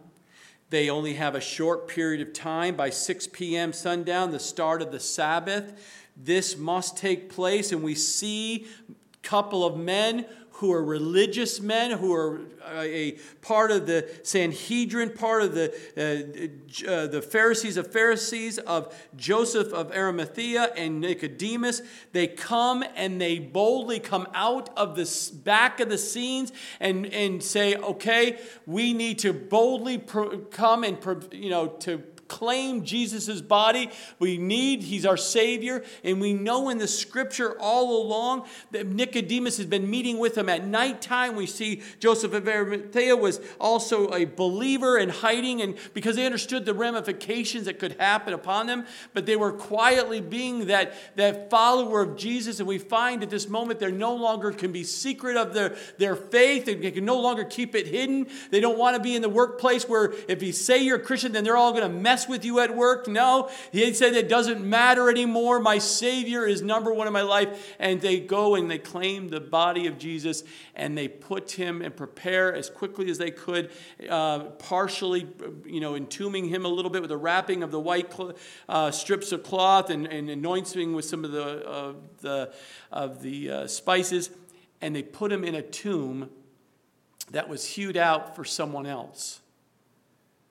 They 0.69 0.89
only 0.89 1.13
have 1.13 1.35
a 1.35 1.41
short 1.41 1.87
period 1.87 2.21
of 2.27 2.33
time 2.33 2.75
by 2.75 2.89
6 2.89 3.27
p.m. 3.27 3.71
sundown, 3.71 4.31
the 4.31 4.39
start 4.39 4.81
of 4.81 4.91
the 4.91 4.99
Sabbath. 4.99 5.73
This 6.15 6.57
must 6.57 6.97
take 6.97 7.29
place, 7.29 7.71
and 7.71 7.83
we 7.83 7.95
see 7.95 8.67
a 8.89 9.17
couple 9.21 9.63
of 9.63 9.77
men 9.77 10.25
who 10.57 10.73
are 10.73 10.83
religious 10.83 11.61
men, 11.61 11.91
who 11.91 12.13
are 12.13 12.41
uh, 12.65 12.81
a 12.81 13.11
part 13.41 13.69
of 13.69 13.85
the 13.85 14.09
Sanhedrin, 14.23 15.11
part 15.11 15.43
of 15.43 15.53
the, 15.53 15.71
uh, 15.95 16.91
uh, 16.91 17.05
the 17.07 17.21
Pharisees 17.21 17.77
of 17.77 17.91
Pharisees, 17.91 18.57
of 18.57 18.93
Joseph 19.15 19.71
of 19.71 19.91
Arimathea 19.91 20.73
and 20.75 20.99
Nicodemus. 20.99 21.83
They 22.11 22.25
come 22.25 22.83
and 22.95 23.21
they 23.21 23.37
boldly 23.37 23.99
come 23.99 24.27
out 24.33 24.75
of 24.75 24.95
the 24.95 25.31
back 25.43 25.79
of 25.79 25.89
the 25.89 25.97
scenes 25.97 26.51
and, 26.79 27.05
and 27.05 27.43
say, 27.43 27.75
okay, 27.75 28.39
we 28.65 28.93
need 28.93 29.19
to 29.19 29.33
boldly 29.33 29.99
pro- 29.99 30.39
come 30.39 30.83
and, 30.83 30.99
pro- 30.99 31.21
you 31.31 31.51
know, 31.51 31.67
to 31.67 32.01
claim 32.27 32.83
Jesus' 32.83 33.41
body. 33.41 33.89
We 34.19 34.37
need, 34.37 34.83
he's 34.83 35.05
our 35.05 35.17
Savior. 35.17 35.83
And 36.03 36.19
we 36.21 36.33
know 36.33 36.69
in 36.69 36.77
the 36.77 36.87
scripture 36.87 37.55
all 37.59 38.01
along 38.01 38.47
that 38.71 38.87
Nicodemus 38.87 39.57
has 39.57 39.65
been 39.65 39.89
meeting 39.89 40.19
with 40.19 40.37
him 40.37 40.49
at 40.49 40.65
nighttime. 40.65 41.35
We 41.35 41.45
see 41.45 41.81
Joseph 41.99 42.33
of 42.33 42.47
Arimathea 42.47 43.15
was 43.15 43.39
also 43.59 44.13
a 44.13 44.25
believer 44.25 44.97
and 44.97 45.11
hiding, 45.11 45.61
and 45.61 45.75
because 45.93 46.15
they 46.15 46.25
understood 46.25 46.65
the 46.65 46.73
ramifications 46.73 47.65
that 47.65 47.79
could 47.79 47.93
happen 47.93 48.33
upon 48.33 48.67
them, 48.67 48.85
but 49.13 49.25
they 49.25 49.35
were 49.35 49.51
quietly 49.51 50.21
being 50.21 50.67
that, 50.67 50.93
that 51.15 51.49
follower 51.49 52.01
of 52.01 52.17
Jesus. 52.17 52.59
And 52.59 52.67
we 52.67 52.77
find 52.77 53.23
at 53.23 53.29
this 53.29 53.47
moment 53.47 53.79
they 53.79 53.91
no 53.91 54.15
longer 54.15 54.51
can 54.51 54.71
be 54.71 54.83
secret 54.83 55.37
of 55.37 55.53
their, 55.53 55.75
their 55.97 56.15
faith, 56.15 56.65
they 56.65 56.91
can 56.91 57.05
no 57.05 57.19
longer 57.19 57.43
keep 57.43 57.75
it 57.75 57.87
hidden. 57.87 58.27
They 58.51 58.59
don't 58.59 58.77
want 58.77 58.95
to 58.95 59.01
be 59.01 59.15
in 59.15 59.21
the 59.21 59.29
workplace 59.29 59.87
where 59.87 60.13
if 60.27 60.41
you 60.43 60.51
say 60.51 60.79
you're 60.79 60.97
a 60.97 61.01
Christian, 61.01 61.31
then 61.31 61.43
they're 61.43 61.57
all 61.57 61.71
going 61.71 61.83
to 61.83 61.89
mess 61.89 62.16
mess 62.17 62.27
with 62.27 62.43
you 62.43 62.59
at 62.59 62.75
work. 62.75 63.07
No, 63.07 63.51
he 63.71 63.93
said 63.93 64.15
it 64.15 64.27
doesn't 64.27 64.65
matter 64.65 65.07
anymore. 65.07 65.59
My 65.59 65.77
Savior 65.77 66.47
is 66.47 66.63
number 66.63 66.91
one 66.91 67.05
in 67.05 67.13
my 67.13 67.21
life. 67.21 67.75
And 67.77 68.01
they 68.01 68.19
go 68.19 68.55
and 68.55 68.71
they 68.71 68.79
claim 68.79 69.29
the 69.29 69.39
body 69.39 69.85
of 69.85 69.99
Jesus 69.99 70.43
and 70.73 70.97
they 70.97 71.07
put 71.07 71.51
him 71.51 71.83
and 71.83 71.95
prepare 71.95 72.55
as 72.55 72.71
quickly 72.71 73.11
as 73.11 73.19
they 73.19 73.29
could, 73.29 73.69
uh, 74.09 74.39
partially, 74.39 75.27
you 75.63 75.79
know, 75.79 75.95
entombing 75.95 76.45
him 76.49 76.65
a 76.65 76.67
little 76.67 76.89
bit 76.89 77.03
with 77.03 77.11
a 77.11 77.17
wrapping 77.17 77.61
of 77.61 77.69
the 77.69 77.79
white 77.79 78.11
cl- 78.11 78.33
uh, 78.67 78.89
strips 78.89 79.31
of 79.31 79.43
cloth 79.43 79.91
and, 79.91 80.07
and 80.07 80.29
anointing 80.29 80.93
with 80.93 81.05
some 81.05 81.23
of 81.23 81.31
the, 81.31 81.69
uh, 81.69 81.93
the, 82.21 82.53
of 82.91 83.21
the 83.21 83.51
uh, 83.51 83.67
spices. 83.67 84.31
And 84.81 84.95
they 84.95 85.03
put 85.03 85.31
him 85.31 85.43
in 85.43 85.53
a 85.53 85.61
tomb 85.61 86.31
that 87.29 87.47
was 87.47 87.65
hewed 87.65 87.97
out 87.97 88.35
for 88.35 88.43
someone 88.43 88.87
else. 88.87 89.41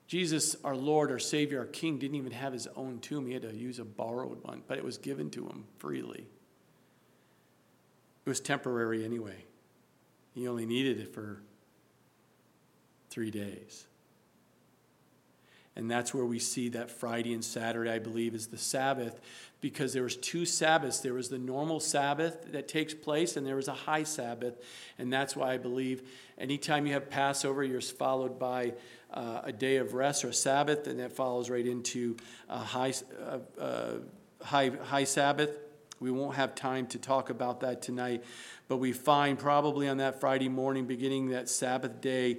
Jesus, 0.06 0.56
our 0.62 0.76
Lord, 0.76 1.10
our 1.10 1.18
Savior, 1.18 1.58
our 1.60 1.66
King, 1.66 1.98
didn't 1.98 2.16
even 2.16 2.32
have 2.32 2.52
his 2.52 2.68
own 2.76 3.00
tomb. 3.00 3.26
He 3.26 3.32
had 3.32 3.42
to 3.42 3.54
use 3.54 3.78
a 3.78 3.84
borrowed 3.84 4.42
one, 4.44 4.62
but 4.68 4.78
it 4.78 4.84
was 4.84 4.98
given 4.98 5.30
to 5.30 5.46
him 5.46 5.64
freely. 5.78 6.26
It 8.24 8.28
was 8.28 8.40
temporary 8.40 9.04
anyway. 9.04 9.44
He 10.34 10.46
only 10.46 10.66
needed 10.66 11.00
it 11.00 11.12
for 11.12 11.40
three 13.10 13.30
days. 13.30 13.86
And 15.76 15.90
that's 15.90 16.14
where 16.14 16.24
we 16.24 16.38
see 16.38 16.70
that 16.70 16.90
Friday 16.90 17.34
and 17.34 17.44
Saturday, 17.44 17.90
I 17.90 17.98
believe, 17.98 18.34
is 18.34 18.46
the 18.46 18.56
Sabbath, 18.56 19.20
because 19.60 19.92
there 19.92 20.02
was 20.02 20.16
two 20.16 20.46
Sabbaths. 20.46 21.00
There 21.00 21.12
was 21.12 21.28
the 21.28 21.38
normal 21.38 21.80
Sabbath 21.80 22.50
that 22.52 22.66
takes 22.66 22.94
place, 22.94 23.36
and 23.36 23.46
there 23.46 23.56
was 23.56 23.68
a 23.68 23.74
high 23.74 24.04
Sabbath. 24.04 24.54
And 24.98 25.12
that's 25.12 25.36
why 25.36 25.52
I 25.52 25.58
believe 25.58 26.02
anytime 26.38 26.86
you 26.86 26.94
have 26.94 27.10
Passover, 27.10 27.62
you're 27.62 27.82
followed 27.82 28.38
by 28.38 28.72
uh, 29.12 29.42
a 29.44 29.52
day 29.52 29.76
of 29.76 29.92
rest 29.92 30.24
or 30.24 30.32
Sabbath, 30.32 30.86
and 30.86 30.98
that 30.98 31.12
follows 31.12 31.50
right 31.50 31.66
into 31.66 32.16
a 32.48 32.58
high, 32.58 32.94
uh, 33.22 33.60
uh, 33.60 33.92
high, 34.42 34.70
high 34.70 35.04
Sabbath. 35.04 35.50
We 36.00 36.10
won't 36.10 36.36
have 36.36 36.54
time 36.54 36.86
to 36.88 36.98
talk 36.98 37.30
about 37.30 37.60
that 37.60 37.80
tonight, 37.82 38.24
but 38.68 38.76
we 38.76 38.92
find 38.92 39.38
probably 39.38 39.88
on 39.88 39.98
that 39.98 40.20
Friday 40.20 40.48
morning, 40.48 40.86
beginning 40.86 41.30
that 41.30 41.48
Sabbath 41.48 42.00
day, 42.00 42.38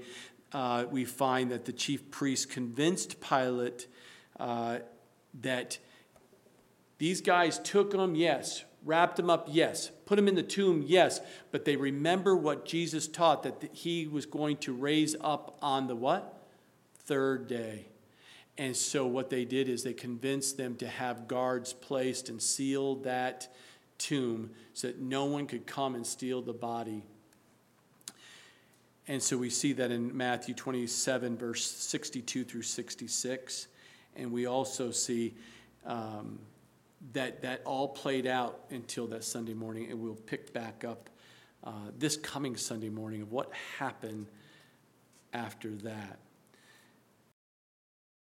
uh, 0.53 0.85
we 0.89 1.05
find 1.05 1.51
that 1.51 1.65
the 1.65 1.73
chief 1.73 2.09
priest 2.11 2.49
convinced 2.49 3.19
Pilate 3.19 3.87
uh, 4.39 4.79
that 5.41 5.77
these 6.97 7.21
guys 7.21 7.59
took 7.59 7.93
him, 7.93 8.15
yes, 8.15 8.63
wrapped 8.83 9.19
him 9.19 9.29
up, 9.29 9.47
yes, 9.49 9.91
put 10.05 10.17
him 10.17 10.27
in 10.27 10.35
the 10.35 10.43
tomb, 10.43 10.83
yes, 10.85 11.19
but 11.51 11.65
they 11.65 11.75
remember 11.75 12.35
what 12.35 12.65
Jesus 12.65 13.07
taught 13.07 13.43
that 13.43 13.69
he 13.73 14.07
was 14.07 14.25
going 14.25 14.57
to 14.57 14.73
raise 14.73 15.15
up 15.21 15.57
on 15.61 15.87
the 15.87 15.95
what? 15.95 16.33
third 17.07 17.47
day. 17.47 17.87
And 18.57 18.75
so 18.75 19.05
what 19.05 19.29
they 19.29 19.45
did 19.45 19.69
is 19.69 19.83
they 19.83 19.93
convinced 19.93 20.57
them 20.57 20.75
to 20.77 20.87
have 20.87 21.27
guards 21.27 21.73
placed 21.73 22.29
and 22.29 22.41
seal 22.41 22.95
that 22.97 23.47
tomb 23.97 24.51
so 24.73 24.87
that 24.87 24.99
no 24.99 25.25
one 25.25 25.47
could 25.47 25.65
come 25.65 25.95
and 25.95 26.05
steal 26.05 26.41
the 26.41 26.53
body. 26.53 27.03
And 29.07 29.23
so 29.23 29.37
we 29.37 29.49
see 29.49 29.73
that 29.73 29.91
in 29.91 30.15
Matthew 30.15 30.53
27, 30.53 31.37
verse 31.37 31.65
62 31.65 32.43
through 32.43 32.61
66. 32.61 33.67
And 34.17 34.31
we 34.31 34.45
also 34.47 34.91
see 34.91 35.33
um, 35.85 36.39
that 37.13 37.41
that 37.43 37.61
all 37.63 37.87
played 37.87 38.27
out 38.27 38.59
until 38.69 39.07
that 39.07 39.23
Sunday 39.23 39.53
morning. 39.53 39.89
And 39.89 40.01
we'll 40.01 40.15
pick 40.15 40.51
back 40.51 40.83
up 40.83 41.09
uh, 41.63 41.71
this 41.97 42.17
coming 42.17 42.57
Sunday 42.57 42.89
morning 42.89 43.21
of 43.21 43.31
what 43.31 43.51
happened 43.77 44.27
after 45.33 45.69
that. 45.77 46.19